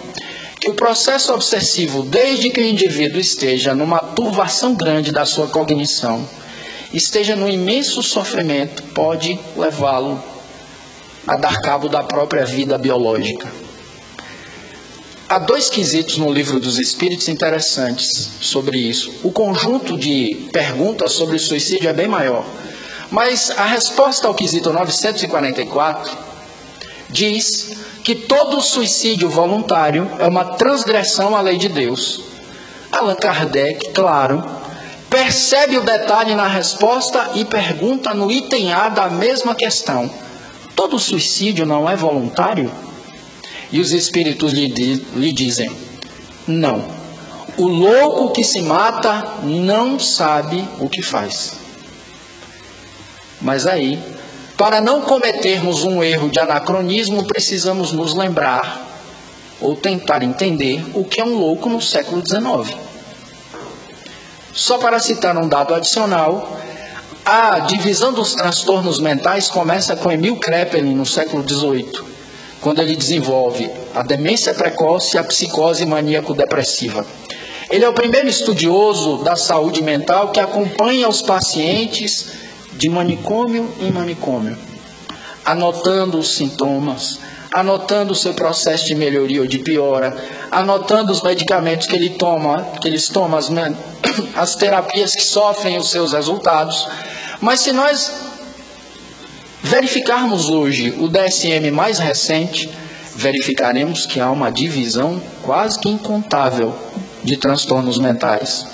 [0.61, 6.27] que o processo obsessivo, desde que o indivíduo esteja numa turvação grande da sua cognição,
[6.93, 10.23] esteja no imenso sofrimento, pode levá-lo
[11.27, 13.49] a dar cabo da própria vida biológica.
[15.29, 19.11] Há dois quesitos no livro dos Espíritos interessantes sobre isso.
[19.23, 22.45] O conjunto de perguntas sobre o suicídio é bem maior.
[23.11, 26.19] Mas a resposta ao quesito 944
[27.09, 27.71] diz
[28.05, 32.21] que todo suicídio voluntário é uma transgressão à lei de Deus.
[32.91, 34.45] Allan Kardec, claro,
[35.13, 40.11] percebe o detalhe na resposta e pergunta no item A da mesma questão:
[40.75, 42.73] todo suicídio não é voluntário?
[43.71, 44.67] E os espíritos lhe,
[45.15, 45.71] lhe dizem:
[46.49, 47.03] não.
[47.59, 51.53] O louco que se mata não sabe o que faz.
[53.43, 54.03] Mas aí,
[54.57, 58.89] para não cometermos um erro de anacronismo, precisamos nos lembrar
[59.61, 62.92] ou tentar entender o que é um louco no século XIX.
[64.55, 66.59] Só para citar um dado adicional,
[67.25, 71.91] a divisão dos transtornos mentais começa com Emil Kraepelin no século XVIII,
[72.61, 77.07] quando ele desenvolve a demência precoce e a psicose maníaco-depressiva.
[77.71, 82.27] Ele é o primeiro estudioso da saúde mental que acompanha os pacientes
[82.75, 84.59] de manicômio em manicômio,
[85.47, 87.19] anotando os sintomas,
[87.53, 90.17] anotando o seu processo de melhoria ou de piora,
[90.51, 93.51] anotando os medicamentos que ele toma, que eles tomam, as,
[94.35, 96.89] as terapias que sofrem os seus resultados.
[97.41, 98.11] Mas se nós
[99.63, 102.71] verificarmos hoje o DSM mais recente,
[103.15, 106.75] verificaremos que há uma divisão quase que incontável
[107.23, 108.72] de transtornos mentais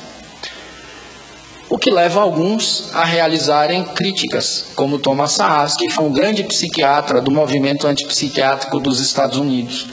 [1.70, 7.20] o que leva alguns a realizarem críticas, como Thomas Saas, que foi um grande psiquiatra
[7.20, 9.88] do movimento antipsiquiátrico dos Estados Unidos,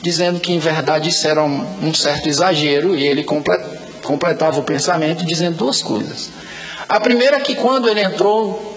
[0.00, 5.58] dizendo que em verdade isso era um, certo exagero e ele completava o pensamento dizendo
[5.58, 6.30] duas coisas.
[6.88, 8.76] A primeira é que quando ele entrou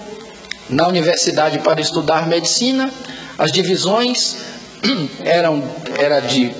[0.70, 2.92] na universidade para estudar medicina,
[3.38, 4.38] as divisões
[5.24, 5.64] eram
[5.98, 6.54] era de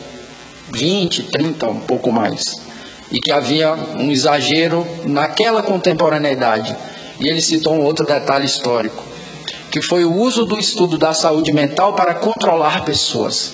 [0.70, 2.71] 20, 30, um pouco mais
[3.12, 6.76] e que havia um exagero naquela contemporaneidade.
[7.20, 9.04] E ele citou um outro detalhe histórico,
[9.70, 13.54] que foi o uso do estudo da saúde mental para controlar pessoas.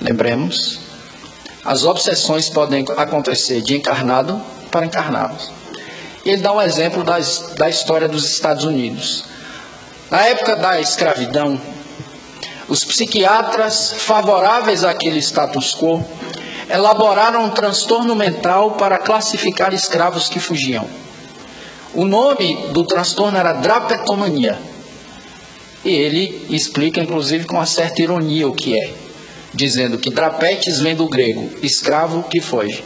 [0.00, 0.78] Lembremos,
[1.64, 4.40] as obsessões podem acontecer de encarnado
[4.70, 5.50] para encarnados.
[6.24, 9.24] E ele dá um exemplo da história dos Estados Unidos.
[10.10, 11.60] Na época da escravidão,
[12.68, 16.04] os psiquiatras favoráveis àquele status quo
[16.72, 20.86] elaboraram um transtorno mental para classificar escravos que fugiam.
[21.92, 24.58] O nome do transtorno era drapetomania.
[25.84, 28.92] E ele explica, inclusive, com uma certa ironia o que é,
[29.52, 32.84] dizendo que drapetes vem do grego, escravo que foge.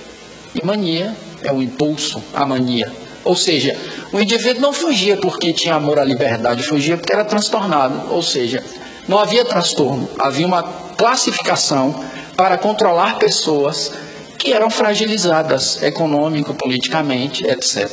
[0.54, 2.90] E mania é o impulso, a mania.
[3.24, 3.76] Ou seja,
[4.12, 8.12] o indivíduo não fugia porque tinha amor à liberdade, fugia porque era transtornado.
[8.12, 8.62] Ou seja,
[9.08, 10.62] não havia transtorno, havia uma
[10.96, 12.04] classificação
[12.36, 13.92] para controlar pessoas
[14.38, 17.90] que eram fragilizadas econômico, politicamente, etc.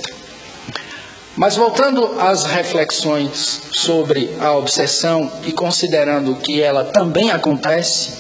[1.35, 8.17] Mas voltando às reflexões sobre a obsessão e considerando que ela também acontece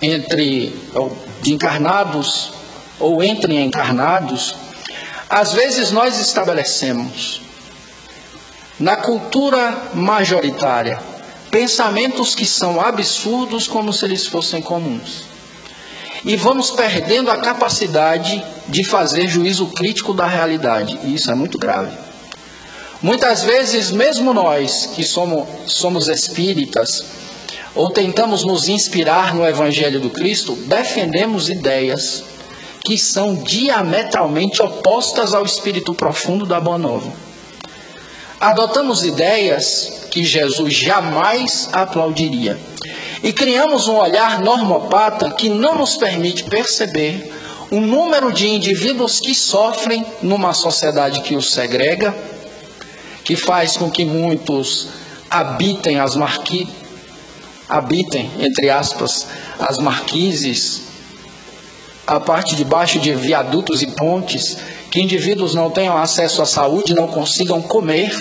[0.00, 0.74] entre
[1.46, 2.52] encarnados
[2.98, 4.56] ou entre encarnados,
[5.30, 7.40] às vezes nós estabelecemos
[8.80, 11.11] na cultura majoritária
[11.52, 15.24] pensamentos que são absurdos como se eles fossem comuns.
[16.24, 20.98] E vamos perdendo a capacidade de fazer juízo crítico da realidade.
[21.04, 21.94] E isso é muito grave.
[23.02, 27.04] Muitas vezes, mesmo nós que somos, somos espíritas,
[27.74, 32.24] ou tentamos nos inspirar no Evangelho do Cristo, defendemos ideias
[32.80, 37.12] que são diametralmente opostas ao espírito profundo da Boa Nova.
[38.40, 42.60] Adotamos ideias que Jesus jamais aplaudiria.
[43.22, 47.32] E criamos um olhar normopata que não nos permite perceber
[47.70, 52.14] o número de indivíduos que sofrem numa sociedade que os segrega,
[53.24, 54.88] que faz com que muitos
[55.30, 56.68] habitem as, marqui,
[57.66, 59.26] habitem, entre aspas,
[59.58, 60.82] as marquises,
[62.06, 64.58] a parte de baixo de viadutos e pontes,
[64.90, 68.12] que indivíduos não tenham acesso à saúde, não consigam comer.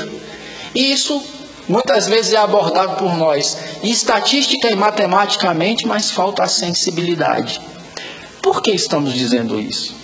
[0.73, 1.21] E isso
[1.67, 7.61] muitas vezes é abordado por nós, estatística e matematicamente, mas falta a sensibilidade.
[8.41, 9.95] Por que estamos dizendo isso?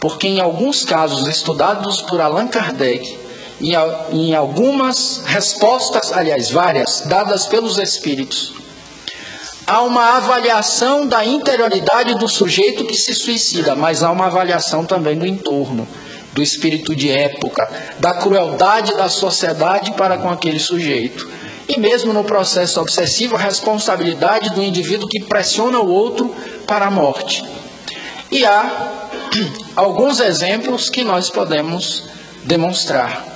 [0.00, 3.18] Porque em alguns casos estudados por Allan Kardec,
[3.60, 3.72] em,
[4.12, 8.54] em algumas respostas, aliás, várias, dadas pelos espíritos,
[9.66, 15.18] há uma avaliação da interioridade do sujeito que se suicida, mas há uma avaliação também
[15.18, 15.86] do entorno,
[16.38, 17.68] do espírito de época,
[17.98, 21.28] da crueldade da sociedade para com aquele sujeito.
[21.68, 26.32] E mesmo no processo obsessivo, a responsabilidade do indivíduo que pressiona o outro
[26.64, 27.44] para a morte.
[28.30, 29.00] E há
[29.74, 32.04] alguns exemplos que nós podemos
[32.44, 33.26] demonstrar.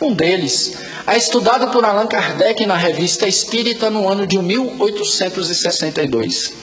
[0.00, 6.54] Um deles é estudado por Allan Kardec na Revista Espírita no ano de 1862.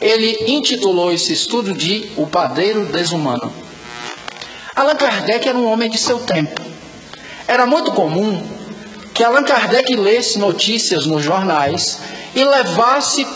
[0.00, 3.65] Ele intitulou esse estudo de O Padeiro Desumano.
[4.76, 6.60] Allan Kardec era um homem de seu tempo.
[7.48, 8.46] Era muito comum
[9.14, 11.98] que Allan Kardec lesse notícias nos jornais
[12.34, 13.26] e levasse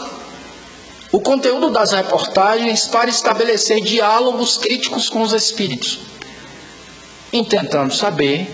[1.11, 6.01] o conteúdo das reportagens para estabelecer diálogos críticos com os espíritos,
[7.32, 8.47] intentando saber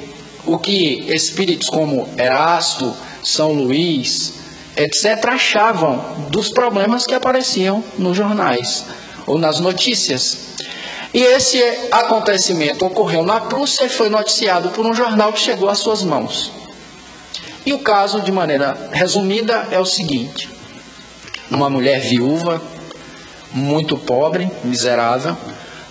[0.47, 4.35] o que espíritos como Erasto, São Luís,
[4.77, 8.85] etc., achavam dos problemas que apareciam nos jornais
[9.27, 10.47] ou nas notícias.
[11.17, 15.79] E esse acontecimento ocorreu na Prússia e foi noticiado por um jornal que chegou às
[15.79, 16.53] suas mãos.
[17.65, 20.51] E o caso, de maneira resumida, é o seguinte:
[21.51, 22.61] uma mulher viúva,
[23.51, 25.35] muito pobre, miserável,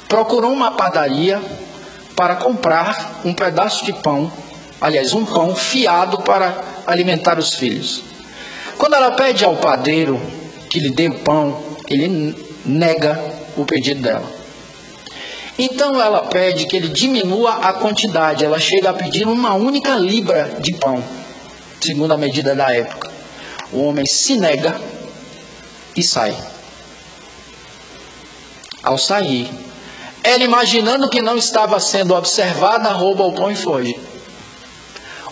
[0.08, 1.42] procurou uma padaria
[2.16, 4.32] para comprar um pedaço de pão
[4.80, 8.04] aliás, um pão fiado para alimentar os filhos.
[8.78, 10.22] Quando ela pede ao padeiro
[10.70, 13.20] que lhe dê o pão, ele nega
[13.58, 14.35] o pedido dela.
[15.58, 18.44] Então ela pede que ele diminua a quantidade.
[18.44, 21.02] Ela chega a pedir uma única libra de pão,
[21.82, 23.12] segundo a medida da época.
[23.72, 24.80] O homem se nega
[25.96, 26.36] e sai.
[28.84, 29.50] Ao sair,
[30.24, 33.98] ela imaginando que não estava sendo observada, rouba o pão e foge.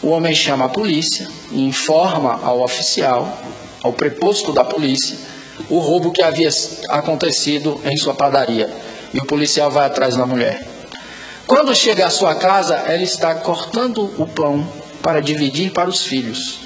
[0.01, 3.41] O homem chama a polícia e informa ao oficial,
[3.81, 5.17] ao preposto da polícia,
[5.69, 6.49] o roubo que havia
[6.89, 8.69] acontecido em sua padaria.
[9.13, 10.67] E o policial vai atrás da mulher.
[11.45, 14.67] Quando chega à sua casa, ela está cortando o pão
[15.01, 16.59] para dividir para os filhos.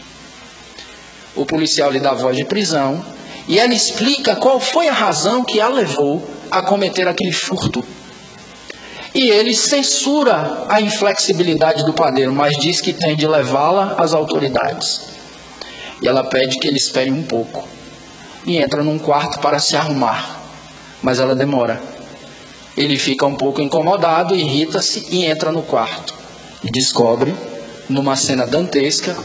[1.36, 3.04] O policial lhe dá voz de prisão
[3.48, 7.84] e ela explica qual foi a razão que a levou a cometer aquele furto
[9.18, 15.02] e ele censura a inflexibilidade do padeiro, mas diz que tem de levá-la às autoridades.
[16.00, 17.68] E ela pede que ele espere um pouco.
[18.46, 20.40] E entra num quarto para se arrumar.
[21.02, 21.82] Mas ela demora.
[22.78, 26.14] Ele fica um pouco incomodado, irrita-se e entra no quarto.
[26.64, 27.36] E descobre,
[27.90, 29.18] numa cena dantesca,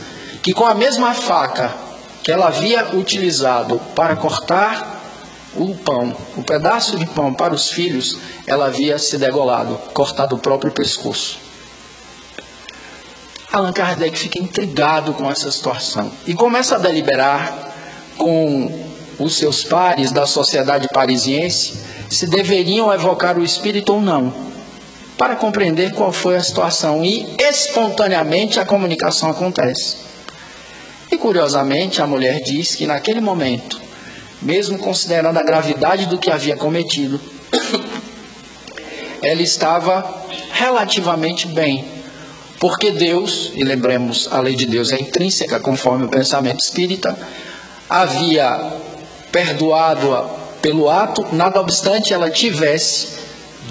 [0.42, 1.74] que com a mesma faca
[2.22, 5.00] que ela havia utilizado para cortar
[5.54, 10.38] o pão, o pedaço de pão para os filhos, ela havia se degolado, cortado o
[10.38, 11.38] próprio pescoço.
[13.52, 17.70] Allan Kardec fica intrigado com essa situação e começa a deliberar
[18.16, 18.88] com
[19.18, 24.32] os seus pares da sociedade parisiense se deveriam evocar o espírito ou não,
[25.16, 29.96] para compreender qual foi a situação e espontaneamente a comunicação acontece.
[31.10, 33.82] E curiosamente, a mulher diz que naquele momento
[34.42, 37.20] mesmo considerando a gravidade do que havia cometido,
[39.22, 41.84] ela estava relativamente bem,
[42.58, 47.16] porque Deus, e lembremos, a lei de Deus é intrínseca, conforme o pensamento espírita,
[47.88, 48.72] havia
[49.30, 53.20] perdoado-a pelo ato, nada obstante ela tivesse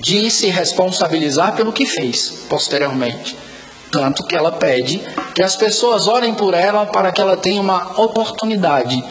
[0.01, 3.37] de se responsabilizar pelo que fez posteriormente.
[3.91, 5.01] Tanto que ela pede
[5.33, 9.03] que as pessoas orem por ela para que ela tenha uma oportunidade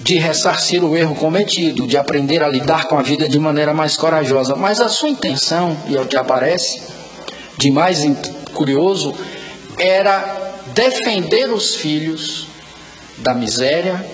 [0.00, 3.96] de ressarcir o erro cometido, de aprender a lidar com a vida de maneira mais
[3.96, 4.56] corajosa.
[4.56, 6.82] Mas a sua intenção, e é o que aparece
[7.56, 8.00] de mais
[8.52, 9.14] curioso,
[9.78, 12.48] era defender os filhos
[13.18, 14.04] da miséria,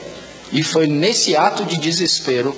[0.52, 2.54] e foi nesse ato de desespero,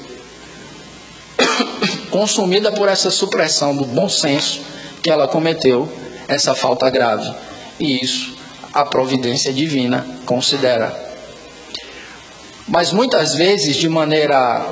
[2.11, 4.61] consumida por essa supressão do bom senso,
[5.03, 5.91] que ela cometeu
[6.29, 7.33] essa falta grave.
[7.79, 8.39] E isso
[8.73, 11.11] a providência divina considera
[12.71, 14.65] mas muitas vezes, de maneira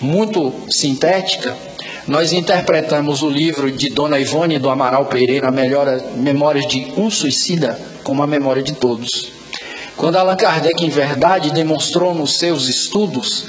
[0.00, 1.56] muito sintética,
[2.08, 5.48] nós interpretamos o livro de Dona Ivone do Amaral Pereira,
[6.16, 9.30] Memórias de um Suicida, como a memória de todos.
[9.96, 13.44] Quando Allan Kardec, em verdade, demonstrou nos seus estudos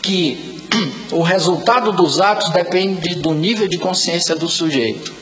[0.00, 0.55] que
[1.12, 5.12] o resultado dos atos depende do nível de consciência do sujeito,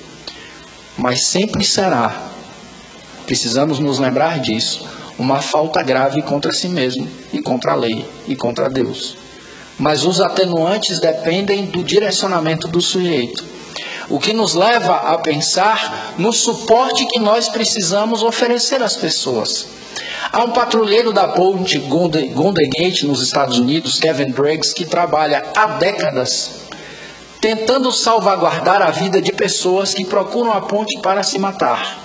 [0.96, 2.30] mas sempre será,
[3.26, 4.86] precisamos nos lembrar disso,
[5.18, 9.16] uma falta grave contra si mesmo e contra a lei e contra Deus.
[9.78, 13.44] Mas os atenuantes dependem do direcionamento do sujeito.
[14.08, 19.66] O que nos leva a pensar no suporte que nós precisamos oferecer às pessoas.
[20.32, 25.66] Há um patrulheiro da ponte Golden Gate nos Estados Unidos, Kevin Briggs, que trabalha há
[25.66, 26.64] décadas
[27.40, 32.02] tentando salvaguardar a vida de pessoas que procuram a ponte para se matar.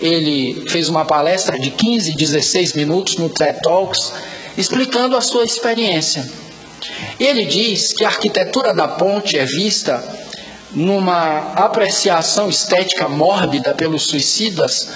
[0.00, 4.12] Ele fez uma palestra de 15, 16 minutos no TED Talks,
[4.56, 6.24] explicando a sua experiência.
[7.18, 10.02] Ele diz que a arquitetura da ponte é vista
[10.70, 14.88] numa apreciação estética mórbida pelos suicidas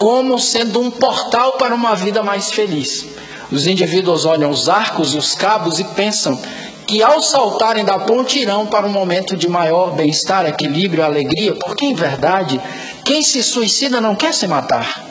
[0.00, 3.04] como sendo um portal para uma vida mais feliz.
[3.52, 6.40] Os indivíduos olham os arcos e os cabos e pensam
[6.86, 11.84] que ao saltarem da ponte irão para um momento de maior bem-estar, equilíbrio, alegria, porque
[11.84, 12.58] em verdade,
[13.04, 15.04] quem se suicida não quer se matar,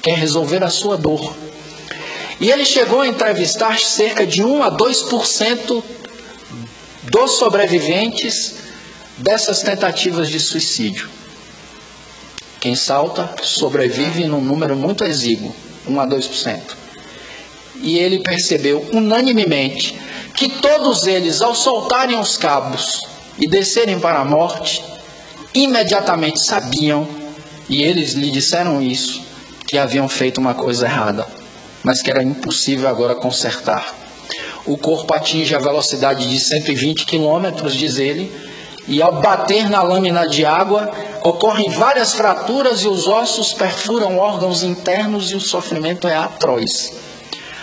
[0.00, 1.36] quer resolver a sua dor.
[2.40, 5.84] E ele chegou a entrevistar cerca de 1 a 2%
[7.02, 8.54] dos sobreviventes
[9.18, 11.19] dessas tentativas de suicídio.
[12.60, 15.56] Quem salta sobrevive num número muito exíguo,
[15.88, 16.60] 1 a 2%.
[17.76, 19.98] E ele percebeu unanimemente
[20.34, 23.00] que todos eles, ao soltarem os cabos
[23.38, 24.84] e descerem para a morte,
[25.54, 27.08] imediatamente sabiam,
[27.66, 29.22] e eles lhe disseram isso,
[29.66, 31.26] que haviam feito uma coisa errada,
[31.82, 33.94] mas que era impossível agora consertar.
[34.66, 38.30] O corpo atinge a velocidade de 120 quilômetros, diz ele,
[38.86, 40.90] e ao bater na lâmina de água,
[41.22, 46.92] ocorrem várias fraturas e os ossos perfuram órgãos internos e o sofrimento é atroz.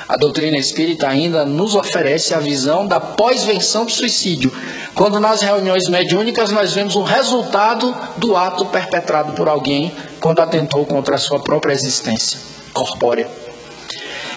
[0.07, 4.53] A doutrina espírita ainda nos oferece a visão da pós-venção do suicídio,
[4.95, 10.85] quando nas reuniões mediúnicas nós vemos o resultado do ato perpetrado por alguém quando atentou
[10.85, 12.39] contra a sua própria existência
[12.73, 13.27] corpórea.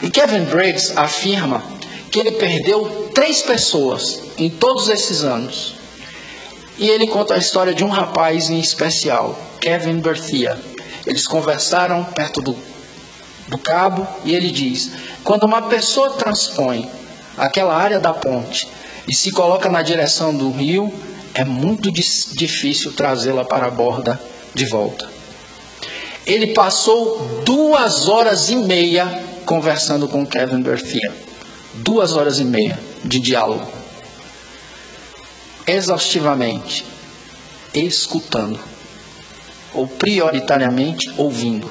[0.02, 1.62] E Kevin Briggs afirma
[2.10, 5.79] que ele perdeu três pessoas em todos esses anos
[6.80, 10.58] e ele conta a história de um rapaz em especial, Kevin Berthia.
[11.06, 12.56] Eles conversaram perto do,
[13.48, 14.90] do cabo e ele diz:
[15.22, 16.90] quando uma pessoa transpõe
[17.36, 18.66] aquela área da ponte
[19.06, 20.90] e se coloca na direção do rio,
[21.34, 24.18] é muito difícil trazê-la para a borda
[24.54, 25.06] de volta.
[26.26, 29.06] Ele passou duas horas e meia
[29.44, 31.12] conversando com Kevin Berthia.
[31.74, 33.79] Duas horas e meia de diálogo
[35.66, 36.84] exaustivamente,
[37.74, 38.58] escutando,
[39.74, 41.68] ou prioritariamente ouvindo.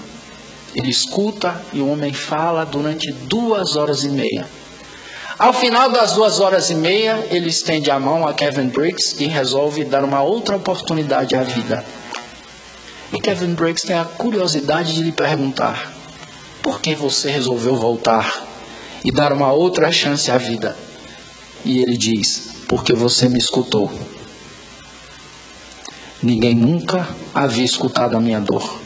[0.76, 4.48] Ele escuta e o homem fala durante duas horas e meia.
[5.38, 9.26] Ao final das duas horas e meia, ele estende a mão a Kevin Briggs e
[9.26, 11.84] resolve dar uma outra oportunidade à vida.
[13.14, 15.92] E Kevin Briggs tem a curiosidade de lhe perguntar:
[16.62, 18.46] por que você resolveu voltar
[19.04, 20.78] e dar uma outra chance à vida?
[21.66, 23.92] E ele diz: porque você me escutou.
[26.22, 28.80] Ninguém nunca havia escutado a minha dor.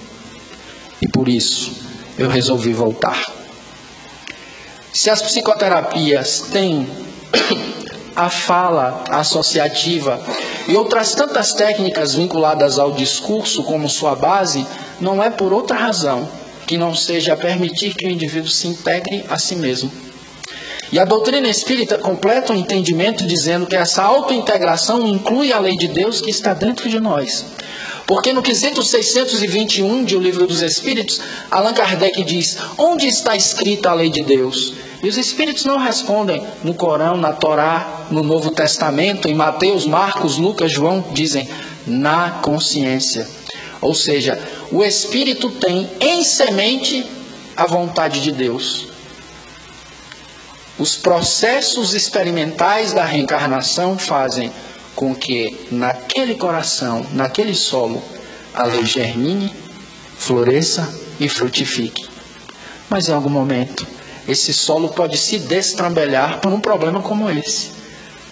[1.01, 1.75] E por isso
[2.17, 3.21] eu resolvi voltar.
[4.93, 6.87] Se as psicoterapias têm
[8.15, 10.21] a fala associativa
[10.67, 14.65] e outras tantas técnicas vinculadas ao discurso como sua base,
[15.01, 16.29] não é por outra razão
[16.65, 19.91] que não seja permitir que o indivíduo se integre a si mesmo.
[20.93, 25.87] E a doutrina espírita completa o entendimento dizendo que essa autointegração inclui a lei de
[25.87, 27.45] Deus que está dentro de nós.
[28.05, 31.19] Porque no quesito 621 de O Livro dos Espíritos,
[31.49, 34.75] Allan Kardec diz: Onde está escrita a lei de Deus?
[35.01, 40.37] E os Espíritos não respondem no Corão, na Torá, no Novo Testamento, em Mateus, Marcos,
[40.37, 41.49] Lucas, João, dizem
[41.87, 43.27] na consciência.
[43.81, 44.39] Ou seja,
[44.71, 47.03] o Espírito tem em semente
[47.57, 48.92] a vontade de Deus.
[50.77, 54.51] Os processos experimentais da reencarnação fazem
[54.95, 58.01] com que naquele coração, naquele solo,
[58.53, 59.53] a lei germine,
[60.17, 62.07] floresça e frutifique.
[62.89, 63.85] Mas em algum momento,
[64.27, 67.82] esse solo pode se destrambelhar por um problema como esse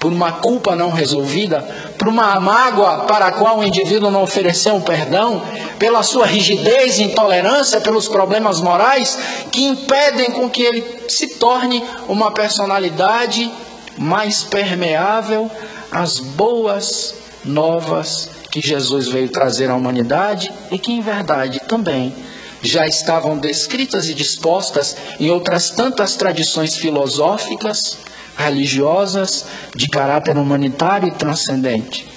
[0.01, 1.61] por uma culpa não resolvida,
[1.95, 5.43] por uma mágoa para a qual o indivíduo não ofereceu um perdão,
[5.77, 9.15] pela sua rigidez e intolerância, pelos problemas morais
[9.51, 13.51] que impedem com que ele se torne uma personalidade
[13.95, 15.51] mais permeável
[15.91, 17.13] às boas
[17.45, 22.11] novas que Jesus veio trazer à humanidade e que em verdade também
[22.63, 27.99] já estavam descritas e dispostas em outras tantas tradições filosóficas,
[28.41, 32.07] religiosas, de caráter humanitário e transcendente.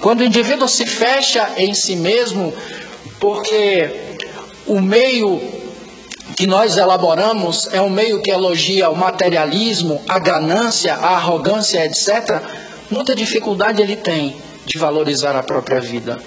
[0.00, 2.52] Quando o indivíduo se fecha em si mesmo,
[3.18, 4.16] porque
[4.66, 5.40] o meio
[6.36, 12.42] que nós elaboramos é um meio que elogia o materialismo, a ganância, a arrogância, etc.,
[12.90, 16.18] muita dificuldade ele tem de valorizar a própria vida.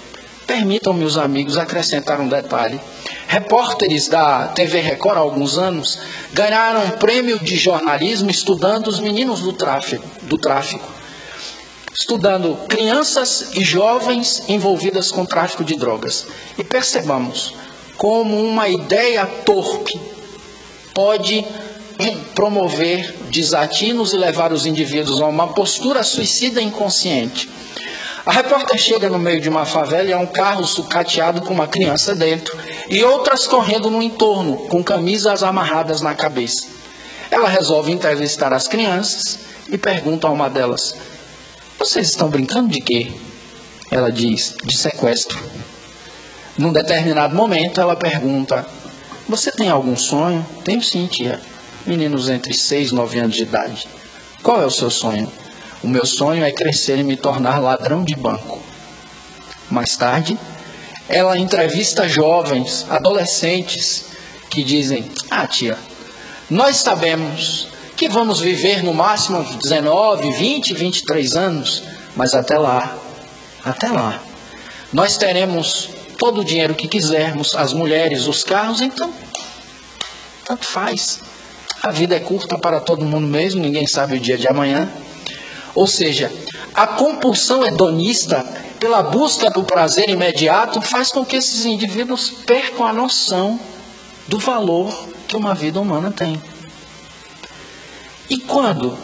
[0.46, 2.80] Permitam, meus amigos, acrescentar um detalhe.
[3.28, 5.98] Repórteres da TV Record há alguns anos
[6.32, 10.88] ganharam um prêmio de jornalismo estudando os meninos do tráfico, do tráfico.
[11.92, 16.26] Estudando crianças e jovens envolvidas com tráfico de drogas.
[16.56, 17.54] E percebamos
[17.96, 19.98] como uma ideia torpe
[20.94, 21.44] pode
[22.34, 27.48] promover desatinos e levar os indivíduos a uma postura suicida inconsciente.
[28.26, 31.68] A repórter chega no meio de uma favela e há um carro sucateado com uma
[31.68, 32.58] criança dentro
[32.90, 36.66] e outras correndo no entorno, com camisas amarradas na cabeça.
[37.30, 40.96] Ela resolve entrevistar as crianças e pergunta a uma delas:
[41.78, 43.12] Vocês estão brincando de quê?
[43.92, 45.38] Ela diz: De sequestro.
[46.58, 48.66] Num determinado momento, ela pergunta:
[49.28, 50.44] Você tem algum sonho?
[50.64, 51.40] Tenho sim, tia.
[51.86, 53.86] Meninos entre 6 e 9 anos de idade.
[54.42, 55.30] Qual é o seu sonho?
[55.82, 58.60] O meu sonho é crescer e me tornar ladrão de banco.
[59.70, 60.38] Mais tarde,
[61.08, 64.06] ela entrevista jovens, adolescentes,
[64.50, 65.78] que dizem: Ah, tia,
[66.50, 71.82] nós sabemos que vamos viver no máximo 19, 20, 23 anos,
[72.14, 72.96] mas até lá,
[73.64, 74.20] até lá,
[74.92, 79.12] nós teremos todo o dinheiro que quisermos, as mulheres, os carros, então,
[80.44, 81.20] tanto faz.
[81.82, 84.90] A vida é curta para todo mundo mesmo, ninguém sabe o dia de amanhã.
[85.76, 86.32] Ou seja,
[86.74, 88.42] a compulsão hedonista
[88.80, 93.60] pela busca do prazer imediato faz com que esses indivíduos percam a noção
[94.26, 94.90] do valor
[95.28, 96.40] que uma vida humana tem.
[98.28, 98.96] E quando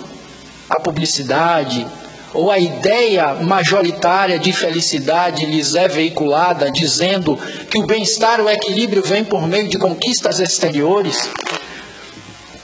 [0.68, 1.86] a publicidade
[2.32, 7.38] ou a ideia majoritária de felicidade lhes é veiculada dizendo
[7.70, 11.28] que o bem-estar, o equilíbrio vem por meio de conquistas exteriores,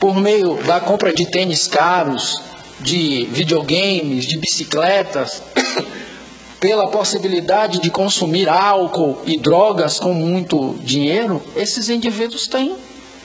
[0.01, 2.48] por meio da compra de tênis caros,
[2.81, 5.43] de videogames, de bicicletas,
[6.61, 12.77] pela possibilidade de consumir álcool e drogas com muito dinheiro, esses indivíduos têm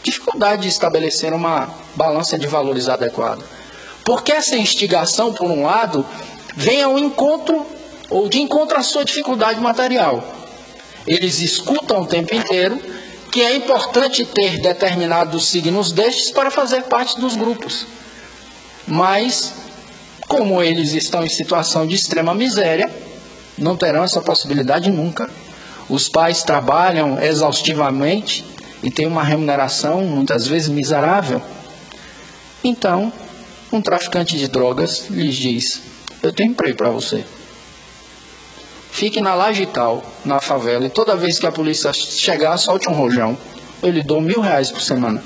[0.03, 3.43] dificuldade de estabelecer uma balança de valores adequada.
[4.03, 6.05] Porque essa instigação, por um lado,
[6.55, 7.65] vem ao encontro
[8.09, 10.23] ou de encontro à sua dificuldade material.
[11.07, 12.79] Eles escutam o tempo inteiro
[13.31, 17.87] que é importante ter determinados signos destes para fazer parte dos grupos.
[18.87, 19.53] Mas,
[20.27, 22.89] como eles estão em situação de extrema miséria,
[23.57, 25.29] não terão essa possibilidade nunca.
[25.89, 28.45] Os pais trabalham exaustivamente
[28.81, 31.41] e têm uma remuneração muitas vezes miserável.
[32.63, 33.11] Então,
[33.71, 35.81] um traficante de drogas lhes diz:
[36.21, 37.23] Eu tenho emprego para você.
[38.91, 42.93] Fique na laje tal, na favela, e toda vez que a polícia chegar, solte um
[42.93, 43.37] rojão.
[43.81, 45.23] Eu lhe dou mil reais por semana.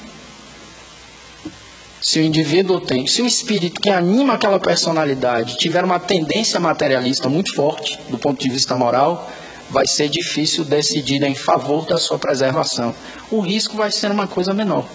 [2.02, 7.28] Se o indivíduo tem, se o espírito que anima aquela personalidade tiver uma tendência materialista
[7.28, 9.30] muito forte, do ponto de vista moral,
[9.70, 12.93] vai ser difícil decidir em favor da sua preservação.
[13.32, 14.86] O risco vai ser uma coisa menor.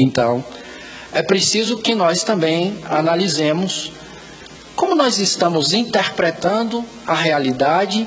[0.00, 0.44] Então,
[1.12, 3.92] é preciso que nós também analisemos
[4.74, 8.06] como nós estamos interpretando a realidade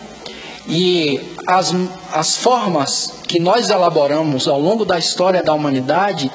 [0.69, 1.73] e as,
[2.13, 6.31] as formas que nós elaboramos ao longo da história da humanidade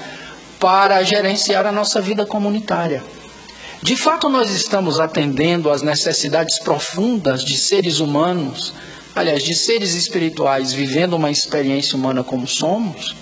[0.58, 3.02] para gerenciar a nossa vida comunitária.
[3.82, 8.72] De fato, nós estamos atendendo às necessidades profundas de seres humanos,
[9.14, 13.14] aliás, de seres espirituais vivendo uma experiência humana como somos?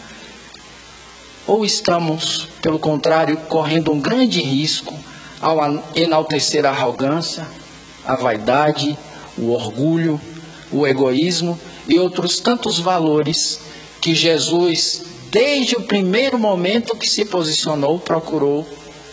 [1.46, 4.98] Ou estamos, pelo contrário, correndo um grande risco
[5.40, 5.58] ao
[5.94, 7.46] enaltecer a arrogância,
[8.06, 8.96] a vaidade,
[9.36, 10.18] o orgulho,
[10.70, 13.60] o egoísmo e outros tantos valores
[14.00, 15.02] que Jesus
[15.34, 18.64] desde o primeiro momento que se posicionou, procurou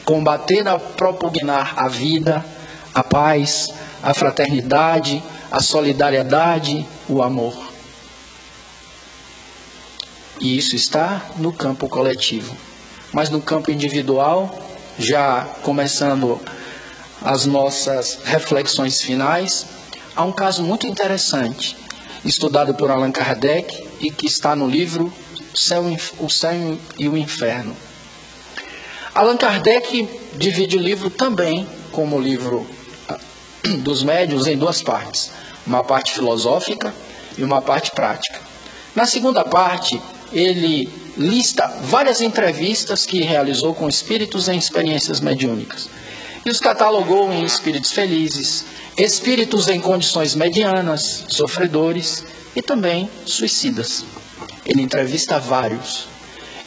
[0.05, 2.45] combater, a propugnar a vida,
[2.93, 3.69] a paz,
[4.03, 7.55] a fraternidade, a solidariedade, o amor.
[10.39, 12.55] E isso está no campo coletivo.
[13.11, 14.55] Mas no campo individual,
[14.99, 16.39] já começando
[17.24, 19.65] as nossas reflexões finais,
[20.15, 21.76] há um caso muito interessante,
[22.24, 25.11] estudado por Allan Kardec e que está no livro
[25.53, 25.83] céu,
[26.19, 27.75] o céu e o inferno.
[29.13, 32.65] Allan Kardec divide o livro também, como o livro
[33.09, 33.19] ah,
[33.79, 35.31] dos médios, em duas partes:
[35.67, 36.93] uma parte filosófica
[37.37, 38.39] e uma parte prática.
[38.95, 45.89] Na segunda parte, ele lista várias entrevistas que realizou com espíritos em experiências mediúnicas.
[46.45, 48.65] E os catalogou em espíritos felizes,
[48.97, 52.23] espíritos em condições medianas, sofredores
[52.55, 54.03] e também suicidas.
[54.66, 56.07] Ele entrevista vários.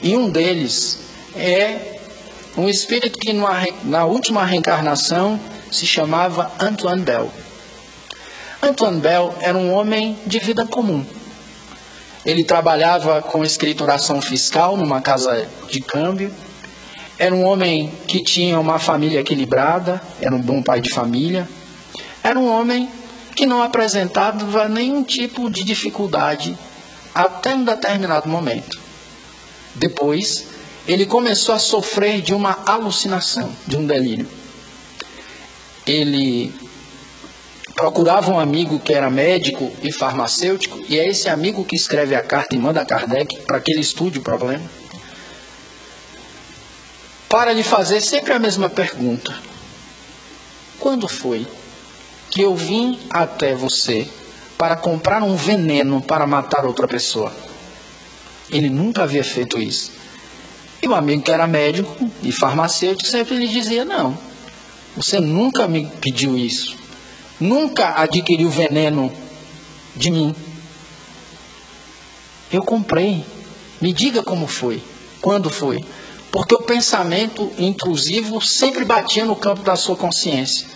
[0.02, 0.98] E um deles
[1.36, 1.98] é
[2.56, 5.40] um espírito que na última reencarnação
[5.70, 7.30] se chamava Antoine Bell.
[8.62, 11.04] Antoine Bell era um homem de vida comum.
[12.24, 16.32] Ele trabalhava com escrituração fiscal numa casa de câmbio.
[17.18, 21.48] Era um homem que tinha uma família equilibrada, era um bom pai de família.
[22.22, 22.88] Era um homem
[23.36, 26.56] que não apresentava nenhum tipo de dificuldade
[27.14, 28.80] até um determinado momento.
[29.74, 30.46] Depois,
[30.86, 34.28] ele começou a sofrer de uma alucinação, de um delírio.
[35.86, 36.52] Ele
[37.74, 42.22] procurava um amigo que era médico e farmacêutico, e é esse amigo que escreve a
[42.22, 44.64] carta e manda a Kardec para que ele estude o problema.
[47.28, 49.34] Para lhe fazer sempre a mesma pergunta:
[50.78, 51.46] Quando foi
[52.30, 54.08] que eu vim até você
[54.64, 57.30] para comprar um veneno para matar outra pessoa?
[58.50, 59.92] Ele nunca havia feito isso.
[60.80, 64.16] E o amigo que era médico e farmacêutico sempre lhe dizia: Não,
[64.96, 66.74] você nunca me pediu isso.
[67.38, 69.12] Nunca adquiriu veneno
[69.94, 70.34] de mim.
[72.50, 73.22] Eu comprei.
[73.82, 74.82] Me diga como foi.
[75.20, 75.84] Quando foi?
[76.32, 80.66] Porque o pensamento intrusivo sempre batia no campo da sua consciência.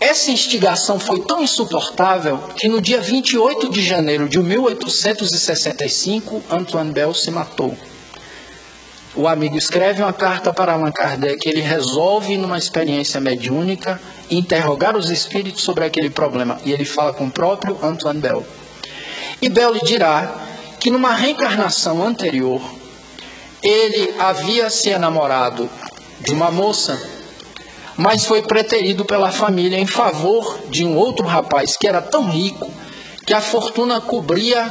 [0.00, 7.14] Essa instigação foi tão insuportável que no dia 28 de janeiro de 1865, Antoine Bell
[7.14, 7.76] se matou.
[9.16, 15.08] O amigo escreve uma carta para Allan Kardec, ele resolve, numa experiência mediúnica, interrogar os
[15.08, 16.58] espíritos sobre aquele problema.
[16.64, 18.44] E ele fala com o próprio Antoine Bell.
[19.40, 20.34] E Bell lhe dirá
[20.80, 22.60] que numa reencarnação anterior,
[23.62, 25.70] ele havia se enamorado
[26.20, 27.00] de uma moça,
[27.96, 32.70] mas foi preterido pela família em favor de um outro rapaz que era tão rico
[33.26, 34.70] que a fortuna cobria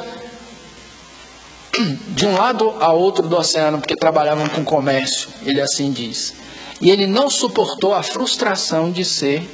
[2.10, 6.36] de um lado a outro do oceano, porque trabalhavam com comércio, ele assim diz.
[6.80, 9.50] E ele não suportou a frustração de ser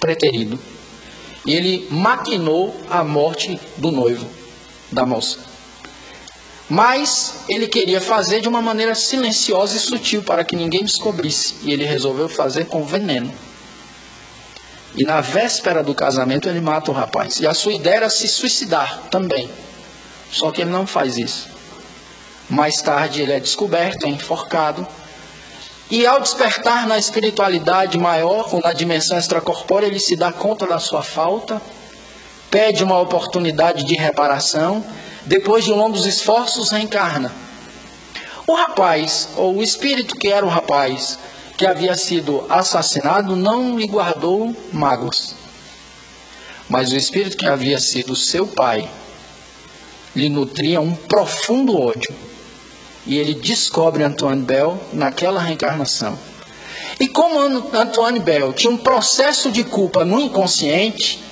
[0.00, 0.58] preterido.
[1.44, 4.26] E ele maquinou a morte do noivo,
[4.90, 5.38] da moça.
[6.68, 11.56] Mas ele queria fazer de uma maneira silenciosa e sutil para que ninguém descobrisse.
[11.62, 13.32] E ele resolveu fazer com veneno.
[14.96, 17.40] E na véspera do casamento ele mata o rapaz.
[17.40, 19.50] E a sua ideia era se suicidar também.
[20.30, 21.48] Só que ele não faz isso.
[22.48, 24.86] Mais tarde ele é descoberto, é enforcado.
[25.90, 30.78] E ao despertar na espiritualidade maior, ou na dimensão extracorpórea, ele se dá conta da
[30.78, 31.60] sua falta,
[32.50, 34.84] pede uma oportunidade de reparação,
[35.26, 37.32] depois de longos esforços, reencarna.
[38.46, 41.18] O rapaz, ou o espírito que era o rapaz,
[41.56, 45.34] que havia sido assassinado, não lhe guardou mágoas.
[46.68, 48.88] Mas o espírito que havia sido seu pai,
[50.14, 52.14] lhe nutria um profundo ódio.
[53.06, 56.18] E ele descobre Antoine Bell naquela reencarnação.
[56.98, 57.38] E como
[57.74, 61.22] Antoine Bell tinha um processo de culpa no inconsciente,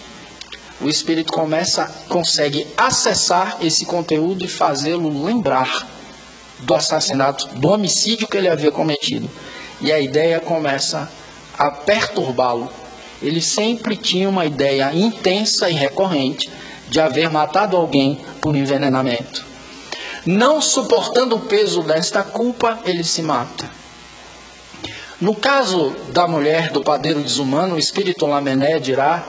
[0.83, 5.87] o espírito começa, consegue acessar esse conteúdo e fazê-lo lembrar
[6.61, 9.31] do assassinato, do homicídio que ele havia cometido.
[9.81, 11.11] E a ideia começa
[11.59, 12.69] a perturbá-lo.
[13.21, 16.51] Ele sempre tinha uma ideia intensa e recorrente
[16.89, 19.45] de haver matado alguém por envenenamento.
[20.27, 23.69] Não suportando o peso desta culpa, ele se mata.
[25.21, 29.25] No caso da mulher do padeiro desumano, o espírito Lamené dirá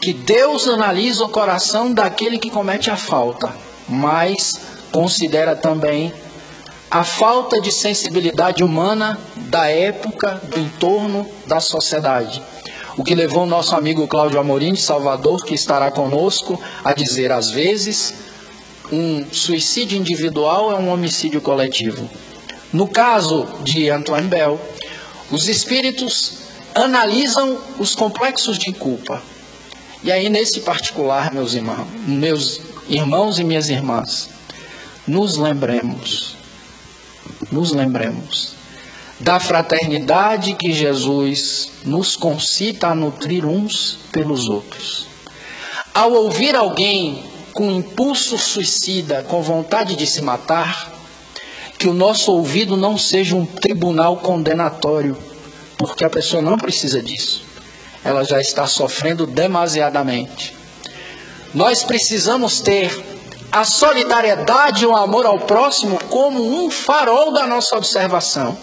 [0.00, 3.54] que Deus analisa o coração daquele que comete a falta,
[3.88, 4.60] mas
[4.92, 6.12] considera também
[6.90, 12.42] a falta de sensibilidade humana da época, do entorno, da sociedade.
[12.96, 17.50] O que levou nosso amigo Cláudio Amorim de Salvador, que estará conosco, a dizer às
[17.50, 18.14] vezes,
[18.90, 22.08] um suicídio individual é um homicídio coletivo.
[22.72, 24.60] No caso de Antoine Bell,
[25.30, 26.38] os espíritos
[26.74, 29.22] analisam os complexos de culpa.
[30.02, 34.30] E aí, nesse particular, meus irmãos, meus irmãos e minhas irmãs,
[35.06, 36.36] nos lembremos,
[37.50, 38.58] nos lembremos
[39.18, 45.06] da fraternidade que Jesus nos concita a nutrir uns pelos outros.
[45.92, 50.92] Ao ouvir alguém com impulso suicida, com vontade de se matar,
[51.76, 55.16] que o nosso ouvido não seja um tribunal condenatório,
[55.76, 57.47] porque a pessoa não precisa disso.
[58.04, 60.56] Ela já está sofrendo demasiadamente.
[61.54, 62.90] Nós precisamos ter
[63.50, 68.56] a solidariedade e o amor ao próximo como um farol da nossa observação.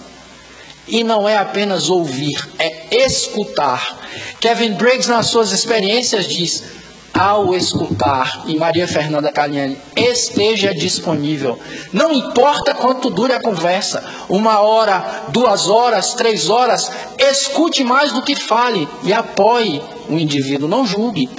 [0.87, 3.97] E não é apenas ouvir, é escutar.
[4.39, 6.63] Kevin Briggs, nas suas experiências, diz:
[7.17, 11.57] ao escutar, e Maria Fernanda Caliani, esteja disponível.
[11.93, 18.21] Não importa quanto dure a conversa, uma hora, duas horas, três horas, escute mais do
[18.21, 21.29] que fale e apoie o indivíduo, não julgue.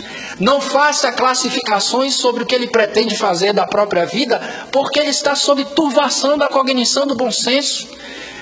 [0.41, 4.41] Não faça classificações sobre o que ele pretende fazer da própria vida,
[4.73, 7.87] porque ele está sob turvação da cognição do bom senso.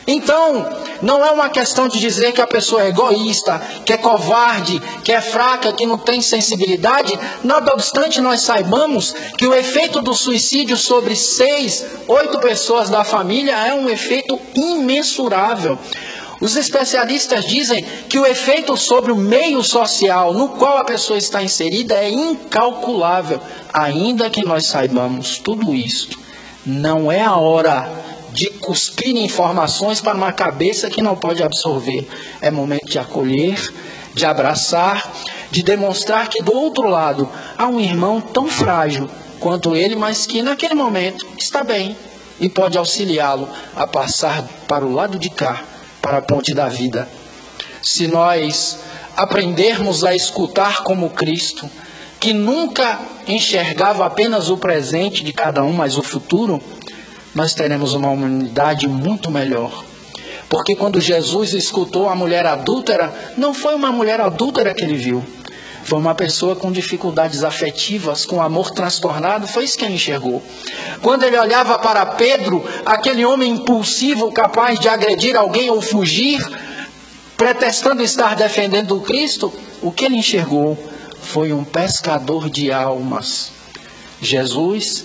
[0.07, 0.67] Então,
[1.01, 5.13] não é uma questão de dizer que a pessoa é egoísta, que é covarde, que
[5.13, 7.19] é fraca, que não tem sensibilidade.
[7.43, 13.55] Nada obstante, nós saibamos que o efeito do suicídio sobre seis, oito pessoas da família
[13.67, 15.79] é um efeito imensurável.
[16.41, 21.43] Os especialistas dizem que o efeito sobre o meio social no qual a pessoa está
[21.43, 23.41] inserida é incalculável.
[23.73, 26.11] Ainda que nós saibamos tudo isso,
[26.67, 27.91] não é a hora
[28.35, 32.09] de cuspir informações para uma cabeça que não pode absorver.
[32.41, 33.57] É momento de acolher,
[34.13, 35.09] de abraçar,
[35.53, 39.09] de demonstrar que do outro lado há um irmão tão frágil
[39.39, 41.97] quanto ele, mas que naquele momento está bem
[42.41, 45.63] e pode auxiliá-lo a passar para o lado de cá,
[46.03, 47.09] para a ponte da vida.
[47.81, 48.81] Se nós
[49.17, 51.71] aprendermos a escutar como Cristo,
[52.19, 56.61] que nunca enxergava apenas o presente de cada um, mas o futuro,
[57.35, 59.85] nós teremos uma humanidade muito melhor.
[60.49, 65.25] Porque quando Jesus escutou a mulher adúltera, não foi uma mulher adúltera que ele viu.
[65.85, 70.43] Foi uma pessoa com dificuldades afetivas, com amor transtornado, foi isso que ele enxergou.
[71.03, 76.41] Quando ele olhava para Pedro, aquele homem impulsivo, capaz de agredir alguém ou fugir,
[77.37, 80.79] pretextando estar defendendo o Cristo, o que ele enxergou
[81.21, 83.53] foi um pescador de almas.
[84.23, 85.05] Jesus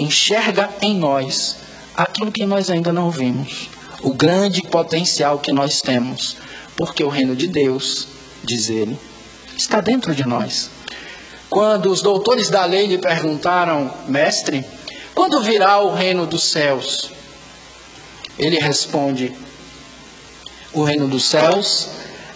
[0.00, 1.56] enxerga em nós
[1.94, 3.68] aquilo que nós ainda não vimos,
[4.02, 6.36] o grande potencial que nós temos,
[6.76, 8.08] porque o reino de Deus,
[8.42, 8.98] diz ele,
[9.56, 10.70] está dentro de nós.
[11.50, 14.64] Quando os doutores da lei lhe perguntaram, mestre,
[15.14, 17.10] quando virá o reino dos céus?
[18.38, 19.34] Ele responde:
[20.72, 21.88] o reino dos céus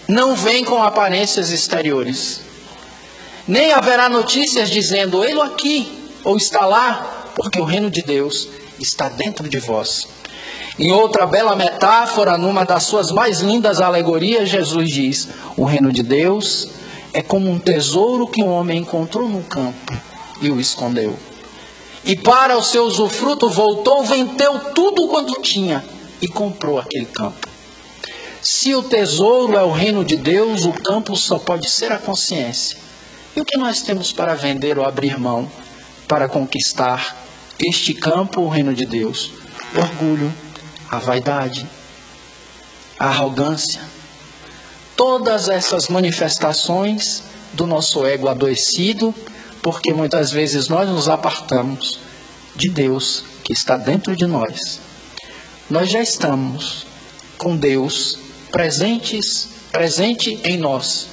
[0.06, 2.40] não vem com aparências exteriores.
[3.46, 9.08] Nem haverá notícias dizendo, ele aqui, ou está lá, porque o reino de Deus está
[9.08, 10.06] dentro de vós.
[10.78, 16.02] Em outra bela metáfora, numa das suas mais lindas alegorias, Jesus diz: O reino de
[16.02, 16.68] Deus
[17.12, 19.92] é como um tesouro que um homem encontrou no campo
[20.40, 21.16] e o escondeu.
[22.04, 25.82] E para o seu usufruto voltou, vendeu tudo quanto tinha
[26.20, 27.48] e comprou aquele campo.
[28.42, 32.76] Se o tesouro é o reino de Deus, o campo só pode ser a consciência.
[33.34, 35.50] E o que nós temos para vender ou abrir mão
[36.06, 37.23] para conquistar
[37.58, 39.32] este campo, o reino de Deus,
[39.74, 40.32] o orgulho,
[40.90, 41.68] a vaidade,
[42.98, 43.80] a arrogância,
[44.96, 49.14] todas essas manifestações do nosso ego adoecido,
[49.62, 51.98] porque muitas vezes nós nos apartamos
[52.54, 54.80] de Deus que está dentro de nós.
[55.68, 56.86] Nós já estamos
[57.38, 58.18] com Deus
[58.50, 61.08] presentes, presente em nós.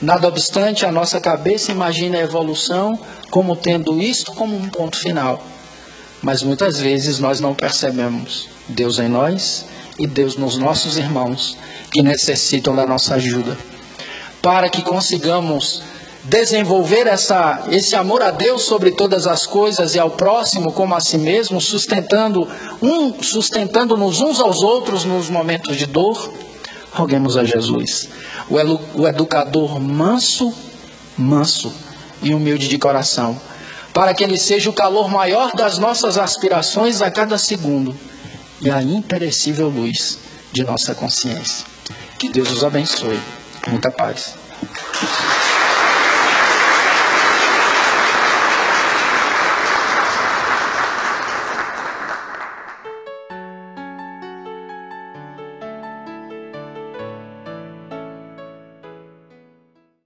[0.00, 2.98] Nada obstante, a nossa cabeça imagina a evolução
[3.30, 5.42] como tendo isto como um ponto final.
[6.22, 9.66] Mas muitas vezes nós não percebemos Deus em nós
[9.98, 11.56] e Deus nos nossos irmãos
[11.90, 13.56] que necessitam da nossa ajuda.
[14.42, 15.82] Para que consigamos
[16.24, 21.00] desenvolver essa, esse amor a Deus sobre todas as coisas e ao próximo como a
[21.00, 22.48] si mesmo, sustentando
[22.82, 26.32] um, sustentando-nos uns aos outros nos momentos de dor,
[26.92, 28.08] roguemos a Jesus,
[28.48, 30.52] o, o educador manso,
[31.16, 31.72] manso
[32.22, 33.38] e humilde de coração
[33.96, 37.98] para que Ele seja o calor maior das nossas aspirações a cada segundo
[38.60, 40.18] e a imperecível luz
[40.52, 41.64] de nossa consciência.
[42.18, 43.18] Que Deus os abençoe.
[43.66, 44.34] Muita paz.